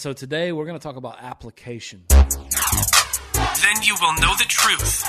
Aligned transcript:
So 0.00 0.14
today 0.14 0.50
we're 0.50 0.64
going 0.64 0.78
to 0.78 0.82
talk 0.82 0.96
about 0.96 1.22
application. 1.22 2.04
Then 2.08 2.24
you 3.82 3.94
will 4.00 4.14
know 4.14 4.32
the 4.38 4.46
truth, 4.48 5.04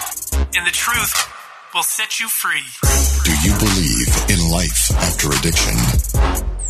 and 0.53 0.67
the 0.67 0.71
truth 0.71 1.13
will 1.73 1.83
set 1.83 2.19
you 2.19 2.27
free. 2.27 2.59
Do 3.23 3.31
you 3.41 3.55
believe 3.57 4.09
in 4.27 4.51
life 4.51 4.91
after 4.91 5.29
addiction? 5.29 5.77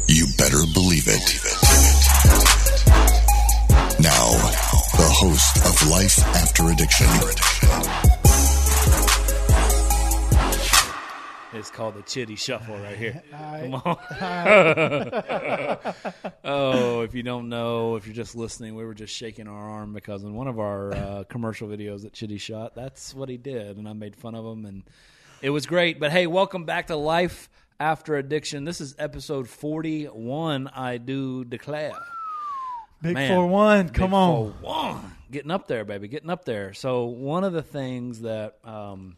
You 0.08 0.28
better 0.38 0.62
believe 0.72 1.08
it. 1.08 1.34
Now, 4.00 4.30
the 5.02 5.10
host 5.18 5.58
of 5.66 5.90
Life 5.90 6.20
After 6.36 6.70
Addiction, 6.70 7.08
It's 11.54 11.70
called 11.70 11.96
the 11.96 12.02
Chitty 12.04 12.38
Shuffle 12.38 12.78
right 12.78 12.96
here. 12.98 13.22
Hi. 13.34 13.62
Come 13.64 13.74
on. 13.76 13.98
oh, 16.46 17.02
if 17.02 17.14
you 17.14 17.24
don't 17.24 17.50
know, 17.50 17.98
if 17.98 18.06
you're 18.06 18.16
just 18.16 18.36
listening, 18.36 18.76
we 18.76 18.86
were 18.86 18.94
just 18.94 19.14
shaking 19.14 19.50
our 19.50 19.70
arm 19.70 19.92
because 19.92 20.24
in 20.24 20.34
one 20.34 20.48
of 20.48 20.60
our 20.60 20.94
uh, 20.94 21.24
commercial 21.30 21.68
videos 21.68 22.04
that 22.04 22.14
Chitty 22.14 22.38
shot, 22.38 22.74
that's 22.74 23.14
what 23.14 23.28
he 23.28 23.36
did, 23.36 23.76
and 23.76 23.90
I 23.90 23.92
made 23.92 24.16
fun 24.16 24.34
of 24.34 24.46
him, 24.46 24.66
and 24.66 24.84
it 25.42 25.50
was 25.50 25.66
great. 25.66 26.00
But 26.00 26.12
hey, 26.12 26.26
welcome 26.26 26.64
back 26.64 26.88
to 26.88 26.96
Life 26.96 27.50
After 27.82 28.16
Addiction. 28.16 28.64
This 28.64 28.80
is 28.80 28.96
episode 28.98 29.50
41. 29.50 30.70
I 30.70 31.00
do 31.00 31.44
declare. 31.44 31.92
Big 33.02 33.16
Man, 33.16 33.30
four 33.30 33.48
one. 33.48 33.90
Come 33.90 34.14
on. 34.14 34.54
four 34.54 34.54
one. 34.62 35.18
Getting 35.30 35.52
up 35.52 35.68
there, 35.68 35.84
baby. 35.84 36.08
Getting 36.08 36.30
up 36.30 36.46
there. 36.46 36.74
So 36.74 37.06
one 37.06 37.44
of 37.44 37.52
the 37.52 37.64
things 37.64 38.22
that 38.22 38.58
um, 38.64 39.18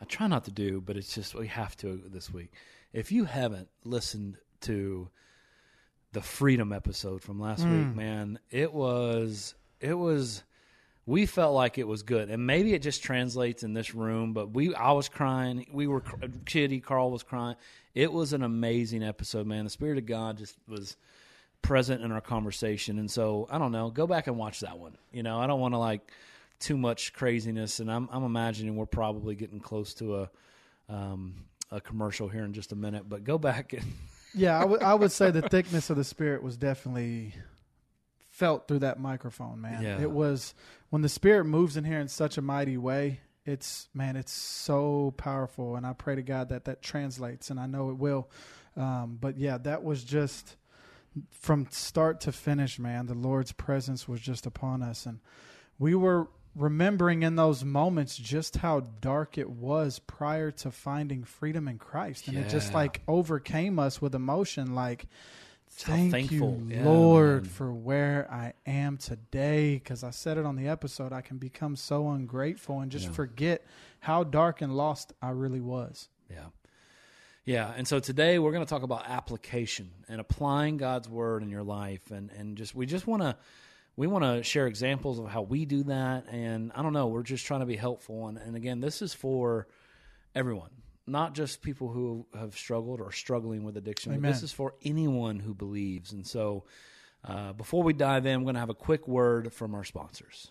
I 0.00 0.04
try 0.04 0.26
not 0.26 0.44
to 0.44 0.50
do, 0.50 0.80
but 0.80 0.96
it's 0.96 1.14
just 1.14 1.34
we 1.34 1.48
have 1.48 1.76
to 1.78 2.02
this 2.06 2.30
week. 2.30 2.52
If 2.92 3.12
you 3.12 3.24
haven't 3.24 3.68
listened 3.84 4.36
to 4.62 5.08
the 6.12 6.20
freedom 6.22 6.72
episode 6.72 7.22
from 7.22 7.40
last 7.40 7.64
Hmm. 7.64 7.72
week, 7.72 7.94
man, 7.96 8.38
it 8.50 8.72
was 8.72 9.54
it 9.80 9.94
was 9.94 10.42
we 11.06 11.24
felt 11.24 11.54
like 11.54 11.78
it 11.78 11.86
was 11.86 12.02
good, 12.02 12.30
and 12.30 12.46
maybe 12.46 12.74
it 12.74 12.82
just 12.82 13.02
translates 13.02 13.62
in 13.62 13.74
this 13.74 13.94
room. 13.94 14.32
But 14.32 14.50
we, 14.52 14.74
I 14.74 14.92
was 14.92 15.08
crying. 15.08 15.66
We 15.72 15.86
were 15.86 16.02
Kitty, 16.46 16.80
Carl 16.80 17.10
was 17.12 17.22
crying. 17.22 17.56
It 17.94 18.12
was 18.12 18.32
an 18.32 18.42
amazing 18.42 19.02
episode, 19.04 19.46
man. 19.46 19.64
The 19.64 19.70
spirit 19.70 19.98
of 19.98 20.06
God 20.06 20.38
just 20.38 20.56
was 20.66 20.96
present 21.62 22.02
in 22.02 22.10
our 22.12 22.20
conversation, 22.20 22.98
and 22.98 23.10
so 23.10 23.46
I 23.50 23.58
don't 23.58 23.72
know. 23.72 23.90
Go 23.90 24.06
back 24.06 24.26
and 24.26 24.36
watch 24.36 24.60
that 24.60 24.78
one. 24.78 24.96
You 25.12 25.22
know, 25.22 25.38
I 25.38 25.46
don't 25.46 25.60
want 25.60 25.74
to 25.74 25.78
like 25.78 26.10
too 26.58 26.76
much 26.76 27.12
craziness, 27.12 27.80
and 27.80 27.90
I'm 27.90 28.08
I'm 28.12 28.24
imagining 28.24 28.76
we're 28.76 28.86
probably 28.86 29.34
getting 29.34 29.60
close 29.60 29.94
to 29.94 30.16
a 30.16 30.30
um, 30.88 31.44
a 31.70 31.80
commercial 31.80 32.28
here 32.28 32.44
in 32.44 32.52
just 32.52 32.72
a 32.72 32.76
minute. 32.76 33.08
But 33.08 33.24
go 33.24 33.38
back 33.38 33.72
and 33.72 33.84
Yeah, 34.36 34.60
I 34.60 34.64
would 34.66 34.82
I 34.82 34.94
would 34.94 35.12
say 35.12 35.30
the 35.30 35.48
thickness 35.48 35.88
of 35.88 35.96
the 35.96 36.04
spirit 36.04 36.42
was 36.42 36.58
definitely 36.58 37.34
felt 38.28 38.68
through 38.68 38.80
that 38.80 39.00
microphone, 39.00 39.62
man. 39.62 39.82
Yeah. 39.82 40.00
It 40.00 40.10
was 40.10 40.54
when 40.90 41.00
the 41.00 41.08
spirit 41.08 41.44
moves 41.44 41.78
in 41.78 41.84
here 41.84 42.00
in 42.00 42.08
such 42.08 42.36
a 42.36 42.42
mighty 42.42 42.76
way. 42.76 43.20
It's 43.46 43.88
man, 43.94 44.14
it's 44.14 44.32
so 44.32 45.14
powerful, 45.16 45.76
and 45.76 45.86
I 45.86 45.94
pray 45.94 46.16
to 46.16 46.22
God 46.22 46.50
that 46.50 46.66
that 46.66 46.82
translates, 46.82 47.48
and 47.48 47.58
I 47.58 47.66
know 47.66 47.88
it 47.90 47.96
will. 47.96 48.28
Um, 48.76 49.16
but 49.18 49.38
yeah, 49.38 49.56
that 49.58 49.82
was 49.82 50.04
just 50.04 50.56
from 51.30 51.66
start 51.70 52.20
to 52.22 52.32
finish, 52.32 52.78
man. 52.78 53.06
The 53.06 53.14
Lord's 53.14 53.52
presence 53.52 54.06
was 54.06 54.20
just 54.20 54.44
upon 54.44 54.82
us, 54.82 55.06
and 55.06 55.20
we 55.78 55.94
were 55.94 56.28
remembering 56.56 57.22
in 57.22 57.36
those 57.36 57.62
moments 57.64 58.16
just 58.16 58.56
how 58.56 58.80
dark 59.00 59.36
it 59.38 59.50
was 59.50 59.98
prior 59.98 60.50
to 60.50 60.70
finding 60.70 61.22
freedom 61.24 61.68
in 61.68 61.78
Christ, 61.78 62.28
and 62.28 62.36
it 62.38 62.48
just 62.48 62.72
like 62.74 63.02
overcame 63.06 63.78
us 63.78 64.00
with 64.00 64.14
emotion, 64.14 64.74
like. 64.74 65.06
Thank 65.68 66.12
thankful. 66.12 66.62
you, 66.68 66.76
Yeah, 66.76 66.84
Lord, 66.84 67.42
man. 67.42 67.50
for 67.50 67.70
where 67.72 68.28
I 68.30 68.54
am 68.66 68.96
today. 68.96 69.74
Because 69.74 70.04
I 70.04 70.10
said 70.10 70.38
it 70.38 70.46
on 70.46 70.56
the 70.56 70.68
episode, 70.68 71.12
I 71.12 71.20
can 71.20 71.36
become 71.38 71.74
so 71.76 72.08
ungrateful 72.08 72.80
and 72.80 72.90
just 72.90 73.06
Yeah. 73.06 73.12
forget 73.12 73.66
how 73.98 74.24
dark 74.24 74.62
and 74.62 74.74
lost 74.74 75.12
I 75.20 75.30
really 75.30 75.60
was. 75.60 76.08
Yeah. 76.30 76.46
Yeah. 77.44 77.74
And 77.76 77.86
so 77.86 77.98
today 77.98 78.38
we're 78.38 78.52
going 78.52 78.64
to 78.64 78.68
talk 78.70 78.84
about 78.84 79.06
application 79.08 79.90
and 80.08 80.18
applying 80.20 80.78
God's 80.78 81.08
word 81.10 81.42
in 81.42 81.50
your 81.50 81.64
life. 81.64 82.10
And, 82.10 82.30
and 82.30 82.56
just, 82.56 82.74
we 82.74 82.86
just 82.86 83.06
want 83.06 83.22
to, 83.22 83.36
we 83.96 84.06
want 84.06 84.24
to 84.24 84.42
share 84.42 84.66
examples 84.66 85.18
of 85.18 85.26
how 85.28 85.42
we 85.42 85.64
do 85.64 85.84
that. 85.84 86.26
And 86.30 86.70
I 86.74 86.82
don't 86.82 86.92
know, 86.92 87.06
we're 87.06 87.22
just 87.22 87.46
trying 87.46 87.60
to 87.60 87.66
be 87.66 87.76
helpful. 87.76 88.28
And, 88.28 88.38
and 88.38 88.54
again, 88.54 88.80
this 88.80 89.00
is 89.02 89.14
for 89.14 89.66
everyone, 90.34 90.70
not 91.06 91.34
just 91.34 91.62
people 91.62 91.88
who 91.88 92.26
have 92.38 92.56
struggled 92.56 93.00
or 93.00 93.10
struggling 93.12 93.64
with 93.64 93.76
addiction, 93.76 94.12
but 94.20 94.28
this 94.32 94.42
is 94.42 94.52
for 94.52 94.74
anyone 94.84 95.38
who 95.38 95.54
believes. 95.54 96.12
And 96.12 96.26
so, 96.26 96.64
uh, 97.24 97.52
before 97.54 97.82
we 97.82 97.92
dive 97.92 98.24
in, 98.26 98.34
I'm 98.34 98.42
going 98.44 98.54
to 98.54 98.60
have 98.60 98.70
a 98.70 98.74
quick 98.74 99.08
word 99.08 99.52
from 99.52 99.74
our 99.74 99.82
sponsors. 99.82 100.50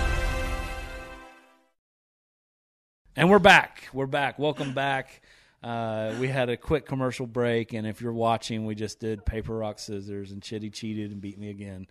And 3.15 3.29
we're 3.29 3.39
back. 3.39 3.89
We're 3.93 4.05
back. 4.07 4.39
Welcome 4.39 4.73
back. 4.73 5.21
Uh, 5.63 6.15
we 6.19 6.27
had 6.27 6.49
a 6.49 6.57
quick 6.57 6.85
commercial 6.85 7.27
break, 7.27 7.73
and 7.73 7.85
if 7.85 8.01
you're 8.01 8.13
watching, 8.13 8.65
we 8.65 8.73
just 8.73 8.99
did 8.99 9.25
paper, 9.25 9.57
rock, 9.57 9.79
scissors, 9.79 10.31
and 10.31 10.41
Chitty 10.41 10.69
cheated 10.69 11.11
and 11.11 11.21
beat 11.21 11.37
me 11.37 11.49
again. 11.49 11.87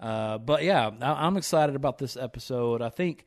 Uh, 0.00 0.38
but 0.38 0.62
yeah, 0.64 0.90
I- 1.00 1.26
I'm 1.26 1.36
excited 1.36 1.76
about 1.76 1.98
this 1.98 2.16
episode. 2.16 2.82
I 2.82 2.88
think 2.88 3.26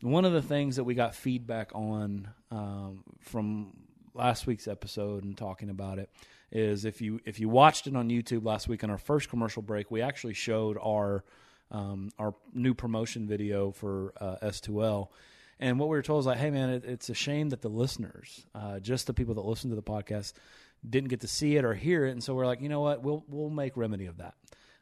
one 0.00 0.24
of 0.24 0.32
the 0.32 0.42
things 0.42 0.76
that 0.76 0.84
we 0.84 0.94
got 0.94 1.14
feedback 1.14 1.70
on 1.74 2.28
um, 2.50 3.02
from 3.20 3.72
last 4.14 4.46
week's 4.46 4.68
episode 4.68 5.24
and 5.24 5.36
talking 5.36 5.70
about 5.70 5.98
it 5.98 6.10
is 6.52 6.84
if 6.84 7.00
you 7.00 7.18
if 7.24 7.40
you 7.40 7.48
watched 7.48 7.86
it 7.86 7.96
on 7.96 8.10
YouTube 8.10 8.44
last 8.44 8.68
week 8.68 8.84
on 8.84 8.90
our 8.90 8.98
first 8.98 9.30
commercial 9.30 9.62
break, 9.62 9.90
we 9.90 10.02
actually 10.02 10.34
showed 10.34 10.76
our 10.80 11.24
um, 11.70 12.10
our 12.18 12.34
new 12.52 12.74
promotion 12.74 13.26
video 13.26 13.70
for 13.72 14.12
uh, 14.20 14.36
S2L. 14.42 15.08
And 15.62 15.78
what 15.78 15.88
we 15.88 15.96
were 15.96 16.02
told 16.02 16.20
is 16.20 16.26
like, 16.26 16.38
hey 16.38 16.50
man, 16.50 16.70
it, 16.70 16.84
it's 16.84 17.08
a 17.08 17.14
shame 17.14 17.50
that 17.50 17.62
the 17.62 17.68
listeners, 17.68 18.44
uh, 18.52 18.80
just 18.80 19.06
the 19.06 19.14
people 19.14 19.34
that 19.34 19.44
listen 19.44 19.70
to 19.70 19.76
the 19.76 19.82
podcast, 19.82 20.32
didn't 20.88 21.08
get 21.08 21.20
to 21.20 21.28
see 21.28 21.56
it 21.56 21.64
or 21.64 21.72
hear 21.72 22.04
it. 22.04 22.10
And 22.10 22.22
so 22.22 22.34
we're 22.34 22.46
like, 22.46 22.60
you 22.60 22.68
know 22.68 22.80
what, 22.80 23.02
we'll 23.02 23.24
we'll 23.28 23.48
make 23.48 23.76
remedy 23.76 24.06
of 24.06 24.18
that. 24.18 24.34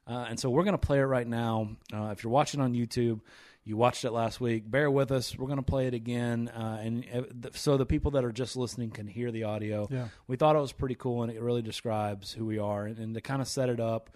Uh, 0.07 0.27
and 0.29 0.41
so 0.41 0.49
we're 0.49 0.65
going 0.65 0.73
to 0.73 0.79
play 0.79 0.99
it 0.99 1.03
right 1.03 1.27
now. 1.27 1.77
Uh, 1.93 2.09
if 2.13 2.25
you're 2.25 2.33
watching 2.33 2.61
on 2.61 2.73
YouTube, 2.73 3.21
you 3.63 3.77
watched 3.77 4.05
it 4.07 4.11
last 4.11 4.41
week. 4.41 4.69
Bear 4.69 4.91
with 4.91 5.13
us. 5.13 5.37
We're 5.37 5.47
going 5.47 5.59
to 5.59 5.63
play 5.63 5.87
it 5.87 5.95
again, 5.95 6.49
uh, 6.49 6.79
and 6.81 7.05
uh, 7.13 7.23
th- 7.43 7.57
so 7.57 7.77
the 7.77 7.85
people 7.87 8.13
that 8.13 8.25
are 8.25 8.33
just 8.33 8.57
listening 8.57 8.91
can 8.91 9.07
hear 9.07 9.31
the 9.31 9.45
audio. 9.45 9.87
Yeah. 9.91 10.09
We 10.27 10.37
thought 10.37 10.57
it 10.57 10.61
was 10.61 10.73
pretty 10.73 10.95
cool, 10.95 11.23
and 11.23 11.31
it 11.31 11.41
really 11.43 11.63
describes 11.63 12.33
who 12.33 12.47
we 12.47 12.59
are. 12.59 12.87
And, 12.87 12.99
and 12.99 13.15
to 13.15 13.21
kind 13.21 13.43
of 13.43 13.47
set 13.47 13.69
it 13.69 13.79
up, 13.79 14.11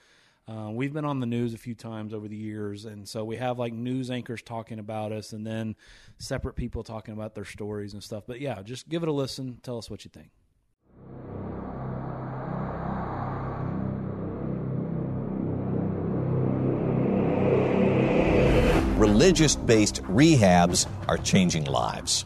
uh, 0.46 0.70
we've 0.70 0.92
been 0.92 1.04
on 1.04 1.20
the 1.20 1.26
news 1.26 1.54
a 1.54 1.58
few 1.58 1.74
times 1.74 2.12
over 2.12 2.28
the 2.28 2.36
years, 2.36 2.84
and 2.84 3.08
so 3.08 3.24
we 3.24 3.36
have 3.36 3.58
like 3.58 3.72
news 3.72 4.10
anchors 4.10 4.42
talking 4.42 4.78
about 4.78 5.12
us, 5.12 5.32
and 5.32 5.46
then 5.46 5.74
separate 6.18 6.54
people 6.54 6.82
talking 6.82 7.14
about 7.14 7.34
their 7.34 7.44
stories 7.44 7.94
and 7.94 8.02
stuff. 8.02 8.24
But 8.26 8.40
yeah, 8.40 8.62
just 8.62 8.88
give 8.88 9.02
it 9.02 9.08
a 9.08 9.12
listen. 9.12 9.58
Tell 9.62 9.78
us 9.78 9.88
what 9.88 10.04
you 10.04 10.10
think. 10.10 10.30
religious 19.04 19.54
based 19.54 20.02
rehabs 20.04 20.86
are 21.08 21.18
changing 21.18 21.64
lives. 21.64 22.24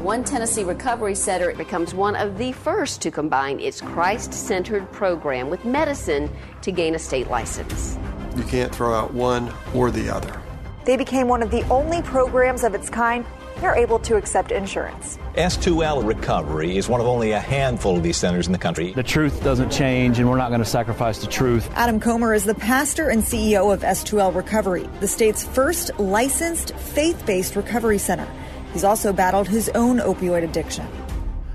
One 0.00 0.24
Tennessee 0.24 0.64
Recovery 0.64 1.14
Center 1.14 1.50
it 1.50 1.58
becomes 1.58 1.92
one 1.92 2.16
of 2.16 2.38
the 2.38 2.52
first 2.52 3.02
to 3.02 3.10
combine 3.10 3.60
its 3.60 3.82
Christ 3.82 4.32
centered 4.32 4.90
program 4.92 5.50
with 5.50 5.66
medicine 5.66 6.30
to 6.62 6.72
gain 6.72 6.94
a 6.94 6.98
state 6.98 7.28
license. 7.28 7.98
You 8.34 8.44
can't 8.44 8.74
throw 8.74 8.94
out 8.94 9.12
one 9.12 9.52
or 9.74 9.90
the 9.90 10.08
other. 10.08 10.40
They 10.86 10.96
became 10.96 11.28
one 11.28 11.42
of 11.42 11.50
the 11.50 11.68
only 11.68 12.00
programs 12.00 12.64
of 12.64 12.74
its 12.74 12.88
kind. 12.88 13.26
They're 13.60 13.74
able 13.74 13.98
to 13.98 14.16
accept 14.16 14.52
insurance. 14.52 15.18
S2L 15.34 16.06
Recovery 16.06 16.78
is 16.78 16.88
one 16.88 17.02
of 17.02 17.06
only 17.06 17.32
a 17.32 17.38
handful 17.38 17.98
of 17.98 18.02
these 18.02 18.16
centers 18.16 18.46
in 18.46 18.52
the 18.52 18.58
country. 18.58 18.94
The 18.94 19.02
truth 19.02 19.44
doesn't 19.44 19.68
change, 19.68 20.18
and 20.18 20.30
we're 20.30 20.38
not 20.38 20.48
going 20.48 20.62
to 20.62 20.64
sacrifice 20.64 21.18
the 21.18 21.26
truth. 21.26 21.70
Adam 21.74 22.00
Comer 22.00 22.32
is 22.32 22.44
the 22.44 22.54
pastor 22.54 23.10
and 23.10 23.22
CEO 23.22 23.70
of 23.70 23.82
S2L 23.82 24.34
Recovery, 24.34 24.88
the 25.00 25.08
state's 25.08 25.44
first 25.44 25.90
licensed 25.98 26.74
faith 26.76 27.22
based 27.26 27.54
recovery 27.54 27.98
center. 27.98 28.26
He's 28.72 28.84
also 28.84 29.12
battled 29.12 29.48
his 29.48 29.68
own 29.70 29.98
opioid 29.98 30.44
addiction. 30.44 30.86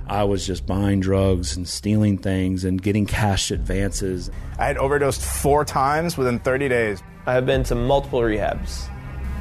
I 0.07 0.23
was 0.23 0.45
just 0.45 0.67
buying 0.67 0.99
drugs 0.99 1.57
and 1.57 1.67
stealing 1.67 2.17
things 2.17 2.63
and 2.63 2.81
getting 2.81 3.05
cash 3.05 3.49
advances. 3.49 4.29
I 4.59 4.67
had 4.67 4.77
overdosed 4.77 5.23
four 5.23 5.65
times 5.65 6.17
within 6.17 6.39
30 6.39 6.69
days. 6.69 7.01
I 7.25 7.33
have 7.33 7.45
been 7.45 7.63
to 7.65 7.75
multiple 7.75 8.19
rehabs. 8.19 8.87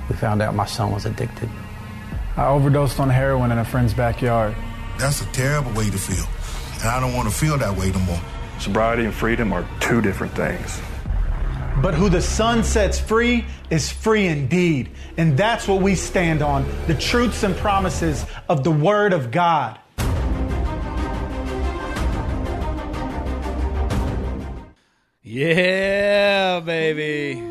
We 0.08 0.16
found 0.16 0.40
out 0.40 0.54
my 0.54 0.64
son 0.64 0.92
was 0.92 1.04
addicted. 1.04 1.50
I 2.36 2.46
overdosed 2.46 2.98
on 2.98 3.10
heroin 3.10 3.52
in 3.52 3.58
a 3.58 3.64
friend's 3.64 3.92
backyard. 3.92 4.56
That's 4.98 5.20
a 5.20 5.26
terrible 5.26 5.72
way 5.72 5.90
to 5.90 5.98
feel. 5.98 6.24
And 6.80 6.88
I 6.88 7.00
don't 7.00 7.14
want 7.14 7.28
to 7.28 7.34
feel 7.34 7.58
that 7.58 7.76
way 7.76 7.90
no 7.90 7.98
more. 8.00 8.20
Sobriety 8.58 9.04
and 9.04 9.12
freedom 9.12 9.52
are 9.52 9.66
two 9.80 10.00
different 10.00 10.34
things. 10.34 10.80
But 11.82 11.94
who 11.94 12.08
the 12.08 12.22
Son 12.22 12.62
sets 12.62 12.98
free 12.98 13.44
is 13.70 13.90
free 13.90 14.26
indeed. 14.26 14.90
And 15.16 15.36
that's 15.36 15.66
what 15.66 15.82
we 15.82 15.94
stand 15.94 16.42
on 16.42 16.66
the 16.86 16.94
truths 16.94 17.42
and 17.42 17.56
promises 17.56 18.24
of 18.48 18.64
the 18.64 18.70
Word 18.70 19.12
of 19.12 19.30
God. 19.30 19.78
Yeah, 25.22 26.60
baby. 26.60 27.42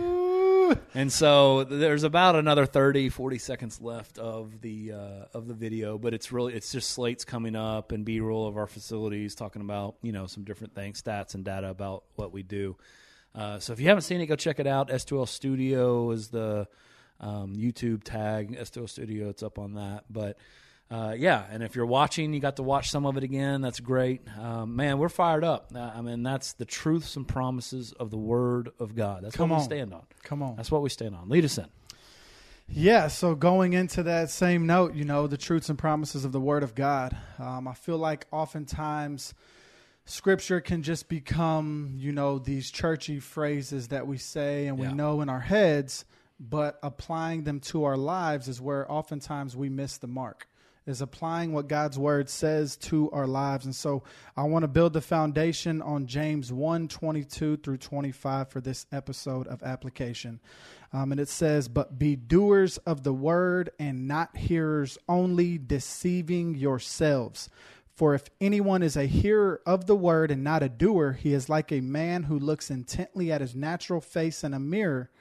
And 0.95 1.11
so 1.11 1.63
there's 1.63 2.03
about 2.03 2.35
another 2.35 2.65
30, 2.65 3.09
40 3.09 3.37
seconds 3.39 3.81
left 3.81 4.19
of 4.19 4.61
the 4.61 4.93
uh, 4.93 5.25
of 5.33 5.47
the 5.47 5.53
video, 5.53 5.97
but 5.97 6.13
it's 6.13 6.31
really 6.31 6.53
it's 6.53 6.71
just 6.71 6.91
slates 6.91 7.25
coming 7.25 7.55
up 7.55 7.91
and 7.91 8.05
B-roll 8.05 8.47
of 8.47 8.57
our 8.57 8.67
facilities 8.67 9.33
talking 9.33 9.61
about 9.61 9.95
you 10.01 10.11
know 10.11 10.27
some 10.27 10.43
different 10.43 10.75
things, 10.75 11.01
stats 11.01 11.33
and 11.33 11.43
data 11.43 11.69
about 11.69 12.03
what 12.15 12.31
we 12.31 12.43
do. 12.43 12.77
Uh, 13.35 13.59
so 13.59 13.73
if 13.73 13.79
you 13.79 13.87
haven't 13.87 14.03
seen 14.03 14.21
it, 14.21 14.27
go 14.27 14.35
check 14.35 14.59
it 14.59 14.67
out. 14.67 14.89
S2L 14.89 15.27
Studio 15.27 16.11
is 16.11 16.29
the 16.29 16.67
um, 17.19 17.55
YouTube 17.55 18.03
tag. 18.03 18.57
S2L 18.57 18.89
Studio, 18.89 19.29
it's 19.29 19.43
up 19.43 19.57
on 19.57 19.73
that. 19.73 20.03
But 20.09 20.37
uh, 20.91 21.15
yeah, 21.17 21.43
and 21.49 21.63
if 21.63 21.75
you're 21.75 21.85
watching, 21.85 22.33
you 22.33 22.39
got 22.39 22.57
to 22.57 22.63
watch 22.63 22.91
some 22.91 23.05
of 23.05 23.17
it 23.17 23.23
again. 23.23 23.61
That's 23.61 23.79
great, 23.79 24.21
um, 24.39 24.75
man. 24.75 24.99
We're 24.99 25.09
fired 25.09 25.43
up. 25.43 25.71
Uh, 25.73 25.79
I 25.79 26.01
mean, 26.01 26.21
that's 26.21 26.53
the 26.53 26.65
truths 26.65 27.15
and 27.15 27.27
promises 27.27 27.93
of 27.93 28.11
the 28.11 28.17
Word 28.17 28.69
of 28.79 28.93
God. 28.93 29.23
That's 29.23 29.35
Come 29.35 29.49
what 29.49 29.55
on. 29.55 29.61
we 29.61 29.65
stand 29.65 29.93
on. 29.93 30.03
Come 30.23 30.43
on. 30.43 30.55
That's 30.55 30.69
what 30.69 30.83
we 30.83 30.89
stand 30.89 31.15
on. 31.15 31.29
Lead 31.29 31.45
us 31.45 31.57
in. 31.57 31.65
Yeah, 32.67 33.07
so 33.07 33.35
going 33.35 33.73
into 33.73 34.03
that 34.03 34.29
same 34.29 34.67
note, 34.67 34.93
you 34.93 35.03
know, 35.03 35.27
the 35.27 35.37
truths 35.37 35.69
and 35.69 35.77
promises 35.77 36.25
of 36.25 36.31
the 36.31 36.39
Word 36.39 36.63
of 36.63 36.75
God, 36.75 37.15
um, 37.39 37.67
I 37.67 37.73
feel 37.73 37.97
like 37.97 38.25
oftentimes 38.31 39.33
Scripture 40.05 40.59
can 40.59 40.83
just 40.83 41.07
become, 41.07 41.93
you 41.97 42.11
know, 42.11 42.37
these 42.39 42.69
churchy 42.69 43.19
phrases 43.19 43.87
that 43.87 44.05
we 44.05 44.17
say 44.17 44.67
and 44.67 44.77
we 44.77 44.87
Yeah. 44.87 44.93
know 44.93 45.21
in 45.21 45.29
our 45.29 45.39
heads, 45.39 46.03
but 46.39 46.77
applying 46.83 47.43
them 47.43 47.59
to 47.61 47.85
our 47.85 47.95
lives 47.97 48.47
is 48.49 48.59
where 48.59 48.89
oftentimes 48.91 49.55
we 49.55 49.69
miss 49.69 49.97
the 49.97 50.07
mark. 50.07 50.47
Is 50.85 50.99
applying 50.99 51.53
what 51.53 51.69
God's 51.69 51.97
word 51.97 52.29
says 52.29 52.75
to 52.75 53.09
our 53.11 53.25
lives. 53.25 53.63
And 53.63 53.73
so 53.73 54.03
I 54.35 54.43
want 54.43 54.63
to 54.63 54.67
build 54.67 54.91
the 54.91 54.99
foundation 54.99 55.81
on 55.81 56.07
James 56.07 56.51
1 56.51 56.89
22 56.89 57.55
through 57.55 57.77
25 57.77 58.49
for 58.49 58.59
this 58.59 58.85
episode 58.91 59.47
of 59.47 59.63
application. 59.63 60.41
Um, 60.91 61.13
and 61.13 61.21
it 61.21 61.29
says, 61.29 61.69
But 61.69 61.97
be 61.97 62.17
doers 62.17 62.79
of 62.79 63.03
the 63.03 63.13
word 63.13 63.69
and 63.79 64.09
not 64.09 64.35
hearers 64.35 64.97
only, 65.07 65.57
deceiving 65.57 66.55
yourselves. 66.55 67.49
For 67.93 68.15
if 68.15 68.23
anyone 68.41 68.81
is 68.81 68.97
a 68.97 69.05
hearer 69.05 69.61
of 69.65 69.85
the 69.85 69.95
word 69.95 70.31
and 70.31 70.43
not 70.43 70.63
a 70.63 70.69
doer, 70.69 71.13
he 71.13 71.33
is 71.33 71.47
like 71.47 71.71
a 71.71 71.81
man 71.81 72.23
who 72.23 72.39
looks 72.39 72.71
intently 72.71 73.31
at 73.31 73.41
his 73.41 73.55
natural 73.55 74.01
face 74.01 74.43
in 74.43 74.53
a 74.53 74.59
mirror. 74.59 75.11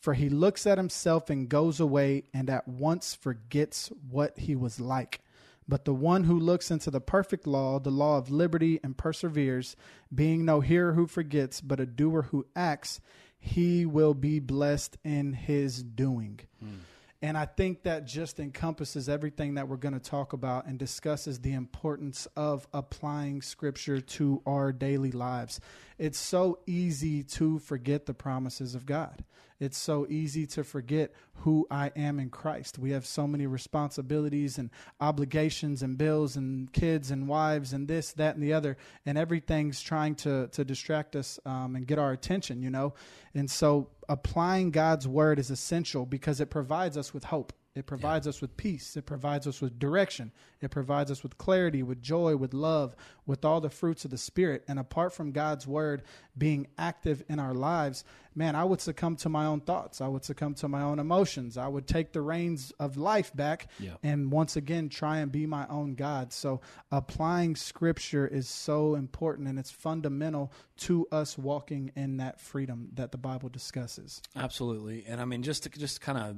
For 0.00 0.14
he 0.14 0.28
looks 0.28 0.66
at 0.66 0.78
himself 0.78 1.30
and 1.30 1.48
goes 1.48 1.80
away 1.80 2.24
and 2.34 2.50
at 2.50 2.66
once 2.66 3.14
forgets 3.14 3.92
what 4.10 4.38
he 4.38 4.56
was 4.56 4.80
like. 4.80 5.20
But 5.68 5.84
the 5.84 5.94
one 5.94 6.24
who 6.24 6.38
looks 6.38 6.70
into 6.70 6.90
the 6.90 7.00
perfect 7.00 7.46
law, 7.46 7.78
the 7.78 7.90
law 7.90 8.16
of 8.16 8.30
liberty, 8.30 8.80
and 8.82 8.96
perseveres, 8.96 9.76
being 10.12 10.44
no 10.44 10.60
hearer 10.60 10.94
who 10.94 11.06
forgets, 11.06 11.60
but 11.60 11.78
a 11.78 11.86
doer 11.86 12.22
who 12.22 12.46
acts, 12.56 13.00
he 13.38 13.84
will 13.84 14.14
be 14.14 14.40
blessed 14.40 14.96
in 15.04 15.34
his 15.34 15.82
doing. 15.82 16.40
Hmm. 16.60 16.78
And 17.20 17.36
I 17.36 17.46
think 17.46 17.82
that 17.82 18.04
just 18.04 18.38
encompasses 18.38 19.08
everything 19.08 19.54
that 19.54 19.68
we're 19.68 19.76
going 19.76 19.94
to 19.94 20.00
talk 20.00 20.32
about 20.32 20.66
and 20.66 20.78
discusses 20.78 21.40
the 21.40 21.52
importance 21.52 22.28
of 22.36 22.68
applying 22.72 23.42
scripture 23.42 24.00
to 24.00 24.40
our 24.46 24.72
daily 24.72 25.10
lives. 25.10 25.58
It's 25.98 26.18
so 26.18 26.60
easy 26.66 27.24
to 27.24 27.58
forget 27.58 28.06
the 28.06 28.14
promises 28.14 28.76
of 28.76 28.86
God. 28.86 29.24
It's 29.60 29.76
so 29.76 30.06
easy 30.08 30.46
to 30.48 30.62
forget 30.62 31.12
who 31.38 31.66
I 31.68 31.90
am 31.96 32.20
in 32.20 32.30
Christ. 32.30 32.78
We 32.78 32.92
have 32.92 33.04
so 33.04 33.26
many 33.26 33.46
responsibilities 33.46 34.56
and 34.56 34.70
obligations 35.00 35.82
and 35.82 35.98
bills 35.98 36.36
and 36.36 36.72
kids 36.72 37.10
and 37.10 37.26
wives 37.26 37.72
and 37.72 37.88
this, 37.88 38.12
that, 38.12 38.36
and 38.36 38.42
the 38.42 38.52
other, 38.52 38.76
and 39.04 39.18
everything's 39.18 39.80
trying 39.80 40.14
to 40.16 40.48
to 40.52 40.64
distract 40.64 41.16
us 41.16 41.40
um, 41.44 41.74
and 41.74 41.86
get 41.86 41.98
our 41.98 42.12
attention, 42.12 42.62
you 42.62 42.70
know. 42.70 42.94
And 43.34 43.50
so, 43.50 43.88
applying 44.08 44.70
God's 44.70 45.06
word 45.06 45.38
is 45.38 45.50
essential 45.50 46.06
because 46.06 46.40
it 46.40 46.50
provides 46.50 46.96
us 46.96 47.12
with 47.12 47.24
hope. 47.24 47.52
It 47.78 47.86
provides 47.86 48.26
us 48.26 48.40
with 48.40 48.56
peace. 48.56 48.96
It 48.96 49.06
provides 49.06 49.46
us 49.46 49.60
with 49.60 49.78
direction. 49.78 50.32
It 50.60 50.70
provides 50.70 51.10
us 51.10 51.22
with 51.22 51.38
clarity, 51.38 51.82
with 51.82 52.02
joy, 52.02 52.36
with 52.36 52.52
love, 52.52 52.96
with 53.26 53.44
all 53.44 53.60
the 53.60 53.70
fruits 53.70 54.04
of 54.04 54.10
the 54.10 54.18
Spirit. 54.18 54.64
And 54.68 54.78
apart 54.78 55.12
from 55.12 55.32
God's 55.32 55.66
word 55.66 56.02
being 56.36 56.66
active 56.76 57.22
in 57.28 57.38
our 57.38 57.54
lives, 57.54 58.04
man, 58.34 58.54
I 58.56 58.64
would 58.64 58.80
succumb 58.80 59.16
to 59.16 59.28
my 59.28 59.44
own 59.46 59.60
thoughts. 59.60 60.00
I 60.00 60.08
would 60.08 60.24
succumb 60.24 60.54
to 60.54 60.68
my 60.68 60.82
own 60.82 60.98
emotions. 60.98 61.56
I 61.56 61.68
would 61.68 61.86
take 61.86 62.12
the 62.12 62.20
reins 62.20 62.72
of 62.80 62.96
life 62.96 63.34
back 63.34 63.68
Yeah. 63.78 63.94
and 64.02 64.30
once 64.32 64.56
again 64.56 64.88
try 64.88 65.18
and 65.18 65.30
be 65.30 65.46
my 65.46 65.66
own 65.68 65.94
God. 65.94 66.32
So 66.32 66.60
applying 66.90 67.54
scripture 67.56 68.26
is 68.26 68.48
so 68.48 68.94
important 68.94 69.48
and 69.48 69.58
it's 69.58 69.70
fundamental 69.70 70.52
to 70.78 71.06
us 71.12 71.36
walking 71.38 71.90
in 71.96 72.16
that 72.18 72.40
freedom 72.40 72.88
that 72.94 73.12
the 73.12 73.18
Bible 73.18 73.48
discusses. 73.48 74.22
Absolutely, 74.36 75.04
and 75.06 75.20
I 75.20 75.24
mean 75.24 75.42
just 75.42 75.64
to 75.64 75.68
just 75.70 76.00
kind 76.00 76.18
of 76.18 76.36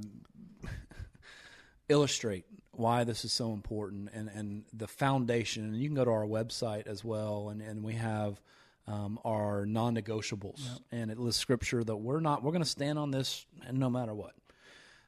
illustrate 1.91 2.47
why 2.73 3.05
this 3.05 3.25
is 3.25 3.33
so 3.33 3.53
important 3.53 4.11
and 4.15 4.31
and 4.35 4.65
the 4.73 4.89
foundation. 4.89 5.65
And 5.65 5.77
you 5.77 5.89
can 5.89 5.97
go 5.97 6.05
to 6.05 6.11
our 6.11 6.27
website 6.27 6.87
as 6.87 7.05
well, 7.05 7.51
and 7.51 7.61
and 7.61 7.83
we 7.85 7.95
have. 7.95 8.41
Um, 8.87 9.21
our 9.25 9.67
non-negotiables, 9.67 10.81
and 10.91 11.13
it 11.13 11.19
lists 11.19 11.41
scripture 11.41 11.85
that 11.85 11.95
we're 11.95 12.19
not. 12.19 12.43
We're 12.43 12.51
going 12.51 12.65
to 12.65 12.69
stand 12.69 12.99
on 12.99 13.13
this, 13.13 13.47
and 13.65 13.79
no 13.79 13.89
matter 13.89 14.13
what. 14.15 14.33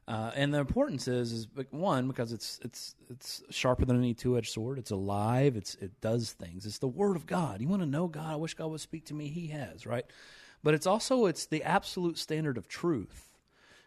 Uh, 0.07 0.31
and 0.37 0.53
the 0.53 0.59
importance 0.59 1.09
is, 1.09 1.33
is 1.33 1.49
one 1.71 2.07
because 2.07 2.33
it's 2.33 2.61
it's 2.62 2.95
it's 3.09 3.43
sharper 3.51 3.85
than 3.85 3.97
any 3.97 4.15
two-edged 4.15 4.53
sword. 4.53 4.79
It's 4.79 4.93
alive. 4.93 5.57
It's 5.57 5.75
it 5.77 6.01
does 6.01 6.33
things. 6.33 6.65
It's 6.65 6.79
the 6.79 6.87
Word 6.87 7.17
of 7.17 7.27
God. 7.27 7.61
You 7.61 7.67
want 7.67 7.83
to 7.83 7.89
know 7.89 8.07
God? 8.07 8.33
I 8.33 8.37
wish 8.37 8.55
God 8.55 8.71
would 8.71 8.81
speak 8.81 9.07
to 9.07 9.15
me. 9.15 9.29
He 9.29 9.49
has, 9.49 9.85
right? 9.85 10.05
But 10.62 10.75
it's 10.75 10.87
also 10.87 11.27
it's 11.27 11.47
the 11.47 11.65
absolute 11.65 12.19
standard 12.19 12.59
of 12.59 12.69
truth, 12.69 13.32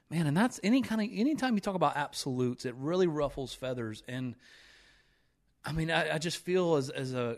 man. 0.10 0.28
And 0.28 0.36
that's 0.36 0.60
any 0.64 0.82
kind 0.82 1.02
of 1.02 1.08
anytime 1.12 1.56
you 1.56 1.62
talk 1.62 1.76
about 1.76 1.96
absolutes, 1.96 2.66
it 2.66 2.76
really 2.76 3.08
ruffles 3.08 3.54
feathers. 3.54 4.04
And 4.08 4.36
I 5.64 5.72
mean, 5.72 5.90
I, 5.90 6.16
I 6.16 6.18
just 6.18 6.38
feel 6.38 6.76
as 6.76 6.90
as 6.90 7.14
a 7.14 7.38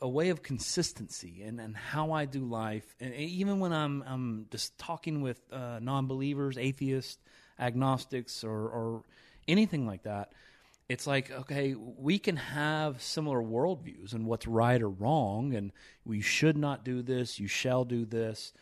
a 0.00 0.08
way 0.08 0.28
of 0.28 0.42
consistency 0.42 1.42
and, 1.42 1.58
and 1.58 1.74
how 1.74 2.12
I 2.12 2.26
do 2.26 2.40
life, 2.44 2.94
and 3.00 3.14
even 3.14 3.60
when 3.60 3.72
I'm 3.72 4.02
I'm 4.06 4.46
just 4.50 4.76
talking 4.78 5.22
with 5.22 5.40
uh, 5.52 5.78
non-believers, 5.80 6.58
atheists, 6.58 7.18
agnostics, 7.58 8.44
or, 8.44 8.68
or 8.68 9.04
anything 9.48 9.86
like 9.86 10.02
that, 10.02 10.32
it's 10.88 11.06
like 11.06 11.30
okay, 11.30 11.74
we 11.74 12.18
can 12.18 12.36
have 12.36 13.00
similar 13.00 13.40
worldviews 13.40 14.12
and 14.12 14.26
what's 14.26 14.46
right 14.46 14.82
or 14.82 14.90
wrong, 14.90 15.54
and 15.54 15.72
we 16.04 16.20
should 16.20 16.56
not 16.56 16.84
do 16.84 17.00
this, 17.00 17.38
you 17.38 17.46
shall 17.46 17.84
do 17.84 18.04
this, 18.04 18.52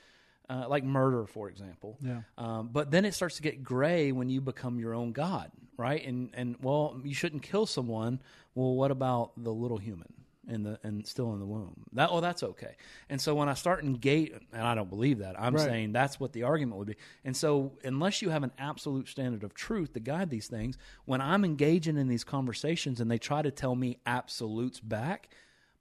uh, 0.52 0.68
like 0.68 0.84
murder, 0.84 1.26
for 1.26 1.48
example. 1.48 1.96
Yeah. 2.00 2.22
Um, 2.36 2.68
but 2.72 2.90
then 2.90 3.04
it 3.04 3.14
starts 3.14 3.36
to 3.36 3.42
get 3.42 3.62
gray 3.64 4.12
when 4.12 4.28
you 4.28 4.40
become 4.40 4.78
your 4.78 4.94
own 4.94 5.12
god, 5.12 5.50
right? 5.76 6.04
And 6.06 6.30
and 6.34 6.56
well, 6.60 7.00
you 7.04 7.14
shouldn't 7.14 7.42
kill 7.42 7.66
someone. 7.66 8.20
Well, 8.54 8.74
what 8.74 8.90
about 8.90 9.32
the 9.36 9.52
little 9.52 9.78
human? 9.78 10.12
in 10.48 10.64
the 10.64 10.76
and 10.82 11.06
still 11.06 11.32
in 11.34 11.38
the 11.38 11.46
womb. 11.46 11.84
That 11.92 12.08
oh, 12.10 12.20
that's 12.20 12.42
okay. 12.42 12.74
And 13.08 13.20
so 13.20 13.32
when 13.36 13.48
I 13.48 13.54
start 13.54 13.84
engage, 13.84 14.32
and 14.52 14.62
I 14.62 14.74
don't 14.74 14.90
believe 14.90 15.18
that, 15.18 15.40
I'm 15.40 15.54
Right. 15.54 15.64
saying 15.64 15.92
that's 15.92 16.18
what 16.18 16.32
the 16.32 16.42
argument 16.42 16.78
would 16.78 16.88
be. 16.88 16.96
And 17.24 17.36
so 17.36 17.72
unless 17.84 18.22
you 18.22 18.30
have 18.30 18.42
an 18.42 18.50
absolute 18.58 19.06
standard 19.06 19.44
of 19.44 19.54
truth 19.54 19.92
to 19.92 20.00
guide 20.00 20.30
these 20.30 20.48
things, 20.48 20.78
when 21.04 21.20
I'm 21.20 21.44
engaging 21.44 21.96
in 21.96 22.08
these 22.08 22.24
conversations 22.24 23.00
and 23.00 23.08
they 23.08 23.18
try 23.18 23.40
to 23.40 23.52
tell 23.52 23.76
me 23.76 23.98
absolutes 24.04 24.80
back, 24.80 25.28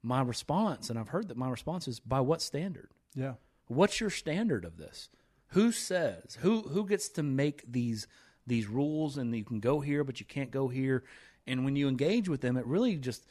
my 0.00 0.22
response, 0.22 0.90
and 0.90 0.96
I've 0.96 1.08
heard 1.08 1.26
that 1.28 1.36
my 1.36 1.50
response 1.50 1.88
is 1.88 1.98
by 1.98 2.20
what 2.20 2.40
standard? 2.40 2.88
Yeah. 3.16 3.34
What's 3.68 4.00
your 4.00 4.10
standard 4.10 4.64
of 4.64 4.76
this? 4.76 5.08
Who 5.48 5.72
says 5.72 6.38
who 6.40 6.62
who 6.62 6.86
gets 6.86 7.08
to 7.10 7.22
make 7.22 7.70
these 7.70 8.06
these 8.46 8.66
rules 8.66 9.18
and 9.18 9.34
you 9.34 9.44
can 9.44 9.60
go 9.60 9.80
here 9.80 10.04
but 10.04 10.20
you 10.20 10.26
can't 10.26 10.50
go 10.50 10.68
here? 10.68 11.04
And 11.46 11.64
when 11.64 11.76
you 11.76 11.88
engage 11.88 12.28
with 12.28 12.40
them, 12.40 12.56
it 12.56 12.66
really 12.66 12.96
just 12.96 13.26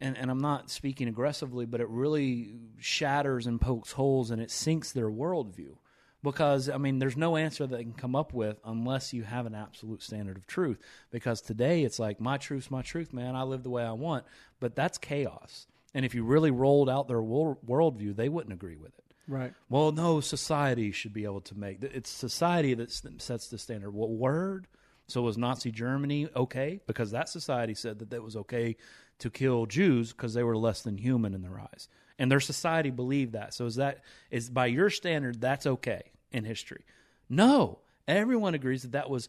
and, 0.00 0.16
and 0.18 0.30
I'm 0.30 0.40
not 0.40 0.70
speaking 0.70 1.08
aggressively, 1.08 1.64
but 1.64 1.80
it 1.80 1.88
really 1.88 2.54
shatters 2.78 3.46
and 3.46 3.60
pokes 3.60 3.92
holes 3.92 4.30
and 4.30 4.42
it 4.42 4.50
sinks 4.50 4.92
their 4.92 5.08
worldview. 5.08 5.76
Because 6.22 6.68
I 6.68 6.78
mean, 6.78 6.98
there's 6.98 7.16
no 7.16 7.36
answer 7.36 7.66
that 7.66 7.76
they 7.76 7.84
can 7.84 7.92
come 7.92 8.16
up 8.16 8.34
with 8.34 8.58
unless 8.64 9.12
you 9.12 9.22
have 9.22 9.46
an 9.46 9.54
absolute 9.54 10.02
standard 10.02 10.36
of 10.36 10.46
truth. 10.46 10.78
Because 11.10 11.40
today 11.40 11.84
it's 11.84 11.98
like 11.98 12.20
my 12.20 12.36
truth's 12.36 12.70
my 12.70 12.82
truth, 12.82 13.12
man. 13.12 13.36
I 13.36 13.44
live 13.44 13.62
the 13.62 13.70
way 13.70 13.84
I 13.84 13.92
want, 13.92 14.24
but 14.60 14.74
that's 14.74 14.98
chaos. 14.98 15.66
And 15.94 16.04
if 16.04 16.14
you 16.14 16.24
really 16.24 16.50
rolled 16.50 16.90
out 16.90 17.08
their 17.08 17.22
wor- 17.22 17.58
worldview, 17.66 18.16
they 18.16 18.28
wouldn't 18.28 18.52
agree 18.52 18.76
with 18.76 18.98
it. 18.98 19.05
Right. 19.28 19.52
Well, 19.68 19.92
no, 19.92 20.20
society 20.20 20.92
should 20.92 21.12
be 21.12 21.24
able 21.24 21.40
to 21.42 21.58
make. 21.58 21.82
It's 21.82 22.10
society 22.10 22.74
that 22.74 22.90
sets 22.90 23.48
the 23.48 23.58
standard. 23.58 23.90
What 23.90 24.10
word? 24.10 24.68
So 25.08 25.22
was 25.22 25.38
Nazi 25.38 25.70
Germany 25.70 26.28
okay? 26.34 26.80
Because 26.86 27.12
that 27.12 27.28
society 27.28 27.74
said 27.74 28.00
that 28.00 28.12
it 28.12 28.22
was 28.22 28.36
okay 28.36 28.76
to 29.18 29.30
kill 29.30 29.66
Jews 29.66 30.12
because 30.12 30.34
they 30.34 30.42
were 30.42 30.56
less 30.56 30.82
than 30.82 30.98
human 30.98 31.34
in 31.34 31.42
their 31.42 31.60
eyes, 31.60 31.88
and 32.18 32.30
their 32.30 32.40
society 32.40 32.90
believed 32.90 33.32
that. 33.32 33.54
So 33.54 33.66
is 33.66 33.76
that 33.76 34.02
is 34.30 34.50
by 34.50 34.66
your 34.66 34.90
standard 34.90 35.40
that's 35.40 35.66
okay 35.66 36.02
in 36.32 36.44
history? 36.44 36.84
No, 37.28 37.78
everyone 38.06 38.54
agrees 38.54 38.82
that 38.82 38.92
that 38.92 39.10
was 39.10 39.28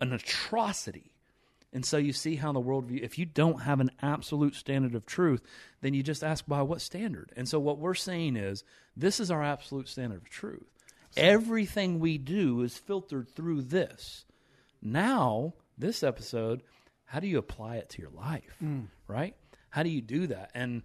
an 0.00 0.12
atrocity. 0.12 1.10
And 1.72 1.84
so 1.84 1.98
you 1.98 2.12
see 2.12 2.36
how 2.36 2.52
the 2.52 2.62
worldview, 2.62 3.02
if 3.02 3.18
you 3.18 3.26
don't 3.26 3.62
have 3.62 3.80
an 3.80 3.90
absolute 4.00 4.54
standard 4.54 4.94
of 4.94 5.04
truth, 5.04 5.42
then 5.82 5.92
you 5.92 6.02
just 6.02 6.24
ask 6.24 6.46
by 6.46 6.62
what 6.62 6.80
standard? 6.80 7.30
And 7.36 7.48
so 7.48 7.60
what 7.60 7.78
we're 7.78 7.94
saying 7.94 8.36
is 8.36 8.64
this 8.96 9.20
is 9.20 9.30
our 9.30 9.42
absolute 9.42 9.88
standard 9.88 10.22
of 10.22 10.30
truth. 10.30 10.66
Everything 11.16 11.98
we 11.98 12.16
do 12.16 12.62
is 12.62 12.78
filtered 12.78 13.34
through 13.34 13.62
this. 13.62 14.24
Now, 14.80 15.54
this 15.76 16.02
episode, 16.02 16.62
how 17.04 17.20
do 17.20 17.26
you 17.26 17.38
apply 17.38 17.76
it 17.76 17.90
to 17.90 18.02
your 18.02 18.10
life? 18.10 18.56
Mm. 18.62 18.86
Right? 19.06 19.34
How 19.70 19.82
do 19.82 19.90
you 19.90 20.00
do 20.00 20.28
that? 20.28 20.50
And 20.54 20.82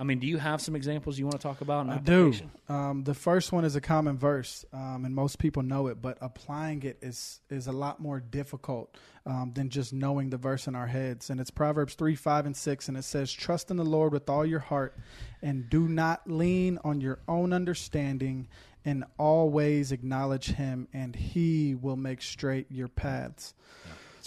I 0.00 0.04
mean, 0.04 0.20
do 0.20 0.28
you 0.28 0.38
have 0.38 0.60
some 0.60 0.76
examples 0.76 1.18
you 1.18 1.24
want 1.24 1.40
to 1.40 1.42
talk 1.42 1.60
about? 1.60 1.86
In 1.86 1.90
I 1.90 1.98
do. 1.98 2.32
Um, 2.68 3.02
the 3.02 3.14
first 3.14 3.50
one 3.50 3.64
is 3.64 3.74
a 3.74 3.80
common 3.80 4.16
verse, 4.16 4.64
um, 4.72 5.04
and 5.04 5.12
most 5.12 5.40
people 5.40 5.64
know 5.64 5.88
it, 5.88 6.00
but 6.00 6.18
applying 6.20 6.84
it 6.84 6.98
is 7.02 7.40
is 7.50 7.66
a 7.66 7.72
lot 7.72 7.98
more 7.98 8.20
difficult 8.20 8.96
um, 9.26 9.52
than 9.54 9.70
just 9.70 9.92
knowing 9.92 10.30
the 10.30 10.36
verse 10.36 10.68
in 10.68 10.76
our 10.76 10.86
heads. 10.86 11.30
And 11.30 11.40
it's 11.40 11.50
Proverbs 11.50 11.94
three, 11.94 12.14
five, 12.14 12.46
and 12.46 12.56
six, 12.56 12.88
and 12.88 12.96
it 12.96 13.02
says, 13.02 13.32
"Trust 13.32 13.72
in 13.72 13.76
the 13.76 13.84
Lord 13.84 14.12
with 14.12 14.30
all 14.30 14.46
your 14.46 14.60
heart, 14.60 14.96
and 15.42 15.68
do 15.68 15.88
not 15.88 16.30
lean 16.30 16.78
on 16.84 17.00
your 17.00 17.18
own 17.26 17.52
understanding. 17.52 18.48
And 18.84 19.04
always 19.18 19.92
acknowledge 19.92 20.52
Him, 20.52 20.88
and 20.94 21.14
He 21.14 21.74
will 21.74 21.96
make 21.96 22.22
straight 22.22 22.66
your 22.70 22.88
paths." 22.88 23.52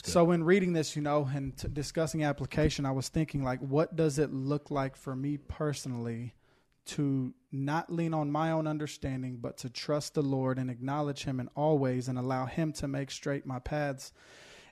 So, 0.03 0.31
in 0.31 0.43
reading 0.43 0.73
this, 0.73 0.95
you 0.95 1.01
know, 1.01 1.29
and 1.33 1.55
t- 1.55 1.67
discussing 1.71 2.23
application, 2.23 2.85
I 2.85 2.91
was 2.91 3.09
thinking, 3.09 3.43
like, 3.43 3.59
what 3.59 3.95
does 3.95 4.17
it 4.17 4.33
look 4.33 4.71
like 4.71 4.95
for 4.95 5.15
me 5.15 5.37
personally 5.37 6.33
to 6.87 7.33
not 7.51 7.91
lean 7.91 8.13
on 8.13 8.31
my 8.31 8.51
own 8.51 8.65
understanding, 8.65 9.37
but 9.39 9.57
to 9.59 9.69
trust 9.69 10.15
the 10.15 10.23
Lord 10.23 10.57
and 10.57 10.71
acknowledge 10.71 11.23
Him 11.23 11.39
in 11.39 11.49
all 11.55 11.77
ways 11.77 12.07
and 12.07 12.17
allow 12.17 12.47
Him 12.47 12.73
to 12.73 12.87
make 12.87 13.11
straight 13.11 13.45
my 13.45 13.59
paths? 13.59 14.11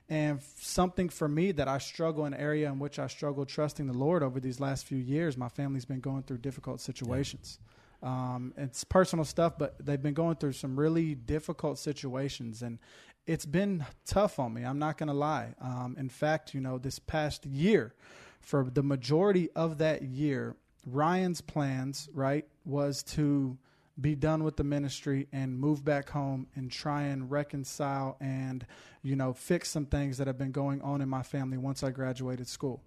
And 0.08 0.42
something 0.58 1.08
for 1.08 1.28
me 1.28 1.52
that 1.52 1.68
I 1.68 1.78
struggle, 1.78 2.24
an 2.24 2.34
area 2.34 2.66
in 2.66 2.80
which 2.80 2.98
I 2.98 3.06
struggle 3.06 3.46
trusting 3.46 3.86
the 3.86 3.96
Lord 3.96 4.24
over 4.24 4.40
these 4.40 4.58
last 4.58 4.84
few 4.84 4.98
years, 4.98 5.36
my 5.36 5.48
family's 5.48 5.84
been 5.84 6.00
going 6.00 6.24
through 6.24 6.38
difficult 6.38 6.80
situations. 6.80 7.60
Um, 8.02 8.54
it's 8.56 8.84
personal 8.84 9.24
stuff, 9.24 9.54
but 9.58 9.74
they've 9.84 10.00
been 10.00 10.14
going 10.14 10.36
through 10.36 10.52
some 10.52 10.78
really 10.78 11.14
difficult 11.14 11.78
situations, 11.78 12.62
and 12.62 12.78
it's 13.26 13.46
been 13.46 13.84
tough 14.06 14.38
on 14.38 14.54
me. 14.54 14.64
I'm 14.64 14.78
not 14.78 14.98
going 14.98 15.08
to 15.08 15.14
lie. 15.14 15.54
Um, 15.60 15.96
in 15.98 16.08
fact, 16.08 16.54
you 16.54 16.60
know, 16.60 16.78
this 16.78 16.98
past 16.98 17.44
year, 17.46 17.94
for 18.40 18.68
the 18.72 18.82
majority 18.82 19.50
of 19.54 19.78
that 19.78 20.02
year, 20.02 20.56
Ryan's 20.86 21.40
plans, 21.40 22.08
right, 22.12 22.46
was 22.64 23.02
to 23.02 23.58
be 24.00 24.14
done 24.14 24.44
with 24.44 24.56
the 24.56 24.64
ministry 24.64 25.28
and 25.32 25.58
move 25.58 25.84
back 25.84 26.08
home 26.08 26.46
and 26.54 26.70
try 26.70 27.02
and 27.02 27.30
reconcile 27.30 28.16
and 28.20 28.66
you 29.02 29.14
know 29.14 29.32
fix 29.32 29.68
some 29.68 29.84
things 29.84 30.18
that 30.18 30.26
have 30.26 30.38
been 30.38 30.52
going 30.52 30.80
on 30.80 31.00
in 31.00 31.08
my 31.08 31.22
family 31.22 31.58
once 31.58 31.82
I 31.82 31.90
graduated 31.90 32.48
school. 32.48 32.82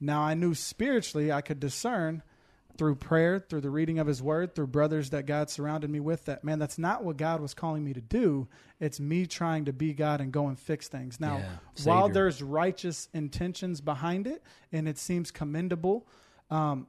Now 0.00 0.22
I 0.22 0.34
knew 0.34 0.54
spiritually 0.54 1.30
I 1.30 1.40
could 1.40 1.60
discern 1.60 2.22
through 2.76 2.96
prayer, 2.96 3.38
through 3.38 3.60
the 3.60 3.70
reading 3.70 3.98
of 3.98 4.06
his 4.06 4.22
word, 4.22 4.54
through 4.54 4.68
brothers 4.68 5.10
that 5.10 5.26
God 5.26 5.50
surrounded 5.50 5.90
me 5.90 6.00
with 6.00 6.24
that 6.26 6.44
man 6.44 6.58
that's 6.58 6.78
not 6.78 7.04
what 7.04 7.16
God 7.16 7.40
was 7.40 7.54
calling 7.54 7.84
me 7.84 7.92
to 7.92 8.00
do. 8.00 8.48
It's 8.80 9.00
me 9.00 9.26
trying 9.26 9.66
to 9.66 9.72
be 9.72 9.92
God 9.94 10.20
and 10.20 10.32
go 10.32 10.48
and 10.48 10.58
fix 10.58 10.88
things. 10.88 11.18
Now, 11.20 11.38
Yeah, 11.38 11.48
while 11.84 12.08
there's 12.14 12.42
righteous 12.42 13.08
intentions 13.14 13.80
behind 13.80 14.26
it 14.26 14.42
and 14.72 14.88
it 14.88 14.98
seems 14.98 15.30
commendable, 15.30 16.06
um, 16.50 16.86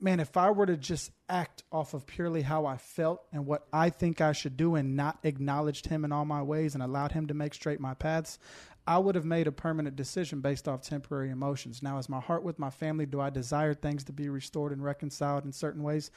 man, 0.00 0.20
if 0.20 0.36
I 0.36 0.50
were 0.50 0.66
to 0.66 0.76
just 0.76 1.10
act 1.28 1.62
off 1.72 1.92
of 1.94 2.06
purely 2.06 2.42
how 2.42 2.66
I 2.66 2.76
felt 2.76 3.22
and 3.32 3.46
what 3.46 3.66
I 3.72 3.90
think 3.90 4.20
I 4.20 4.32
should 4.32 4.56
do 4.56 4.74
and 4.76 4.96
not 4.96 5.18
acknowledged 5.24 5.86
him 5.86 6.04
in 6.04 6.12
all 6.12 6.24
my 6.24 6.42
ways 6.42 6.74
and 6.74 6.82
allowed 6.82 7.12
him 7.12 7.26
to 7.28 7.34
make 7.34 7.54
straight 7.54 7.80
my 7.80 7.94
paths, 7.94 8.38
I 8.88 8.96
would 8.96 9.14
have 9.16 9.26
made 9.26 9.46
a 9.46 9.52
permanent 9.52 9.96
decision 9.96 10.40
based 10.40 10.66
off 10.66 10.80
temporary 10.80 11.28
emotions. 11.30 11.82
Now, 11.82 11.98
is 11.98 12.08
my 12.08 12.20
heart 12.20 12.42
with 12.42 12.58
my 12.58 12.70
family? 12.70 13.04
Do 13.04 13.20
I 13.20 13.28
desire 13.28 13.74
things 13.74 14.02
to 14.04 14.12
be 14.14 14.30
restored 14.30 14.72
and 14.72 14.82
reconciled 14.82 15.44
in 15.44 15.52
certain 15.52 15.82
ways? 15.82 16.10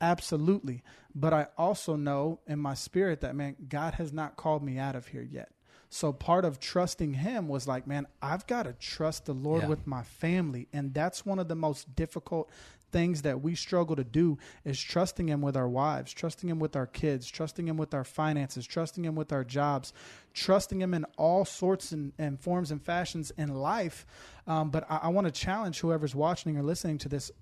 Absolutely. 0.00 0.82
But 1.14 1.32
I 1.32 1.48
also 1.58 1.96
know 1.96 2.38
in 2.46 2.60
my 2.60 2.74
spirit 2.74 3.20
that, 3.22 3.34
man, 3.34 3.56
God 3.68 3.94
has 3.94 4.12
not 4.12 4.36
called 4.36 4.62
me 4.62 4.78
out 4.78 4.94
of 4.94 5.08
here 5.08 5.22
yet. 5.22 5.50
So 5.88 6.12
part 6.12 6.44
of 6.44 6.58
trusting 6.58 7.14
him 7.14 7.48
was 7.48 7.68
like, 7.68 7.86
man, 7.86 8.06
I've 8.22 8.46
got 8.46 8.62
to 8.62 8.72
trust 8.72 9.26
the 9.26 9.34
Lord 9.34 9.62
Yeah. 9.62 9.68
with 9.68 9.86
my 9.86 10.02
family. 10.02 10.68
And 10.72 10.94
that's 10.94 11.26
one 11.26 11.38
of 11.40 11.48
the 11.48 11.54
most 11.56 11.94
difficult 11.94 12.50
things 12.92 13.22
that 13.22 13.42
we 13.42 13.54
struggle 13.54 13.96
to 13.96 14.04
do 14.04 14.38
is 14.64 14.80
trusting 14.80 15.28
him 15.28 15.40
with 15.40 15.56
our 15.56 15.68
wives, 15.68 16.12
trusting 16.12 16.48
him 16.48 16.58
with 16.58 16.76
our 16.76 16.86
kids, 16.86 17.28
trusting 17.28 17.66
him 17.66 17.76
with 17.76 17.94
our 17.94 18.04
finances, 18.04 18.66
trusting 18.66 19.04
him 19.04 19.14
with 19.14 19.32
our 19.32 19.42
jobs, 19.42 19.92
trusting 20.34 20.80
him 20.80 20.94
in 20.94 21.04
all 21.16 21.44
sorts 21.44 21.92
and, 21.92 22.12
and 22.18 22.38
forms 22.38 22.70
and 22.70 22.82
fashions 22.82 23.32
in 23.36 23.54
life. 23.54 24.06
Um, 24.46 24.70
but 24.70 24.84
I, 24.88 25.00
I 25.04 25.08
want 25.08 25.26
to 25.26 25.32
challenge 25.32 25.80
whoever's 25.80 26.14
watching 26.14 26.56
or 26.56 26.62
listening 26.62 26.98
to 26.98 27.08
this 27.08 27.32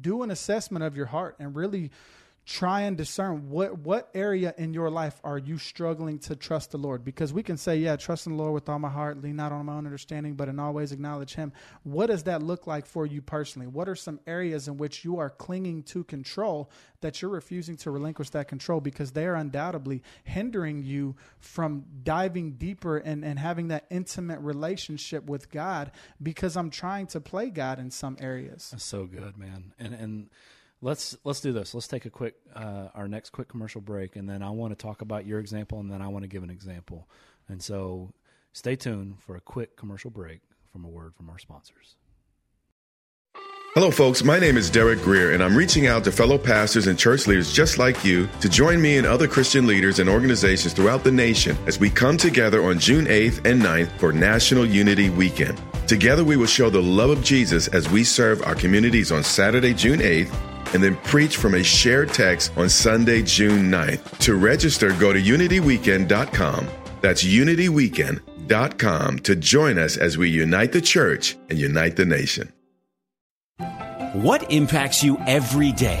do 0.00 0.22
an 0.22 0.30
assessment 0.30 0.84
of 0.84 0.96
your 0.96 1.06
heart 1.06 1.36
and 1.38 1.56
really 1.56 1.90
try 2.48 2.80
and 2.80 2.96
discern 2.96 3.50
what 3.50 3.78
what 3.80 4.08
area 4.14 4.54
in 4.56 4.72
your 4.72 4.88
life 4.88 5.20
are 5.22 5.36
you 5.36 5.58
struggling 5.58 6.18
to 6.18 6.34
trust 6.34 6.70
the 6.70 6.78
Lord? 6.78 7.04
Because 7.04 7.30
we 7.30 7.42
can 7.42 7.58
say 7.58 7.76
yeah 7.76 7.96
trust 7.96 8.26
in 8.26 8.32
the 8.32 8.42
Lord 8.42 8.54
with 8.54 8.70
all 8.70 8.78
my 8.78 8.88
heart 8.88 9.20
lean 9.20 9.36
not 9.36 9.52
on 9.52 9.66
my 9.66 9.74
own 9.74 9.84
understanding 9.84 10.32
but 10.32 10.48
in 10.48 10.58
all 10.58 10.72
ways 10.72 10.90
acknowledge 10.90 11.34
him. 11.34 11.52
What 11.82 12.06
does 12.06 12.22
that 12.22 12.42
look 12.42 12.66
like 12.66 12.86
for 12.86 13.04
you 13.04 13.20
personally? 13.20 13.68
What 13.68 13.86
are 13.86 13.94
some 13.94 14.18
areas 14.26 14.66
in 14.66 14.78
which 14.78 15.04
you 15.04 15.18
are 15.18 15.28
clinging 15.28 15.82
to 15.84 16.04
control 16.04 16.70
that 17.02 17.20
you're 17.20 17.30
refusing 17.30 17.76
to 17.76 17.90
relinquish 17.90 18.30
that 18.30 18.48
control 18.48 18.80
because 18.80 19.12
they 19.12 19.26
are 19.26 19.34
undoubtedly 19.34 20.02
hindering 20.24 20.82
you 20.82 21.16
from 21.40 21.84
diving 22.02 22.52
deeper 22.52 22.96
and, 22.96 23.26
and 23.26 23.38
having 23.38 23.68
that 23.68 23.84
intimate 23.90 24.40
relationship 24.40 25.26
with 25.26 25.50
God? 25.50 25.92
Because 26.22 26.56
I'm 26.56 26.70
trying 26.70 27.08
to 27.08 27.20
play 27.20 27.50
God 27.50 27.78
in 27.78 27.90
some 27.90 28.16
areas. 28.18 28.70
That's 28.70 28.84
so 28.84 29.04
good, 29.04 29.36
man. 29.36 29.74
And 29.78 29.92
and 29.92 30.30
let's 30.80 31.16
let's 31.24 31.40
do 31.40 31.52
this. 31.52 31.74
Let's 31.74 31.88
take 31.88 32.04
a 32.04 32.10
quick 32.10 32.34
uh, 32.54 32.88
our 32.94 33.08
next 33.08 33.30
quick 33.30 33.48
commercial 33.48 33.80
break, 33.80 34.16
and 34.16 34.28
then 34.28 34.42
I 34.42 34.50
want 34.50 34.76
to 34.76 34.82
talk 34.82 35.02
about 35.02 35.26
your 35.26 35.40
example, 35.40 35.80
and 35.80 35.90
then 35.90 36.02
I 36.02 36.08
want 36.08 36.24
to 36.24 36.28
give 36.28 36.42
an 36.42 36.50
example. 36.50 37.08
And 37.48 37.62
so, 37.62 38.12
stay 38.52 38.76
tuned 38.76 39.20
for 39.20 39.36
a 39.36 39.40
quick 39.40 39.76
commercial 39.76 40.10
break 40.10 40.40
from 40.72 40.84
a 40.84 40.88
word 40.88 41.14
from 41.14 41.30
our 41.30 41.38
sponsors. 41.38 41.96
Hello, 43.74 43.90
folks. 43.90 44.24
My 44.24 44.38
name 44.38 44.56
is 44.56 44.70
Derek 44.70 45.00
Greer, 45.02 45.32
and 45.32 45.42
I'm 45.42 45.54
reaching 45.54 45.86
out 45.86 46.02
to 46.04 46.10
fellow 46.10 46.38
pastors 46.38 46.86
and 46.86 46.98
church 46.98 47.26
leaders 47.26 47.52
just 47.52 47.78
like 47.78 48.02
you 48.04 48.28
to 48.40 48.48
join 48.48 48.80
me 48.80 48.96
and 48.96 49.06
other 49.06 49.28
Christian 49.28 49.66
leaders 49.66 49.98
and 49.98 50.08
organizations 50.08 50.72
throughout 50.72 51.04
the 51.04 51.12
nation 51.12 51.56
as 51.66 51.78
we 51.78 51.90
come 51.90 52.16
together 52.16 52.64
on 52.64 52.78
June 52.78 53.04
8th 53.04 53.44
and 53.44 53.62
9th 53.62 53.90
for 53.98 54.10
National 54.10 54.64
Unity 54.64 55.10
Weekend. 55.10 55.60
Together, 55.86 56.24
we 56.24 56.36
will 56.36 56.46
show 56.46 56.70
the 56.70 56.82
love 56.82 57.10
of 57.10 57.22
Jesus 57.22 57.68
as 57.68 57.88
we 57.90 58.04
serve 58.04 58.42
our 58.42 58.54
communities 58.54 59.12
on 59.12 59.22
Saturday, 59.22 59.74
June 59.74 60.00
8th, 60.00 60.34
and 60.74 60.82
then 60.82 60.96
preach 60.96 61.36
from 61.36 61.54
a 61.54 61.62
shared 61.62 62.12
text 62.12 62.52
on 62.56 62.68
Sunday, 62.68 63.22
June 63.22 63.70
9th. 63.70 64.18
To 64.18 64.34
register, 64.34 64.92
go 64.94 65.12
to 65.12 65.20
unityweekend.com. 65.20 66.68
That's 67.00 67.24
unityweekend.com 67.24 69.18
to 69.18 69.36
join 69.36 69.78
us 69.78 69.96
as 69.96 70.18
we 70.18 70.28
unite 70.30 70.72
the 70.72 70.80
church 70.80 71.36
and 71.48 71.58
unite 71.58 71.96
the 71.96 72.06
nation. 72.06 72.52
What 74.14 74.50
impacts 74.50 75.04
you 75.04 75.18
every 75.26 75.72
day? 75.72 76.00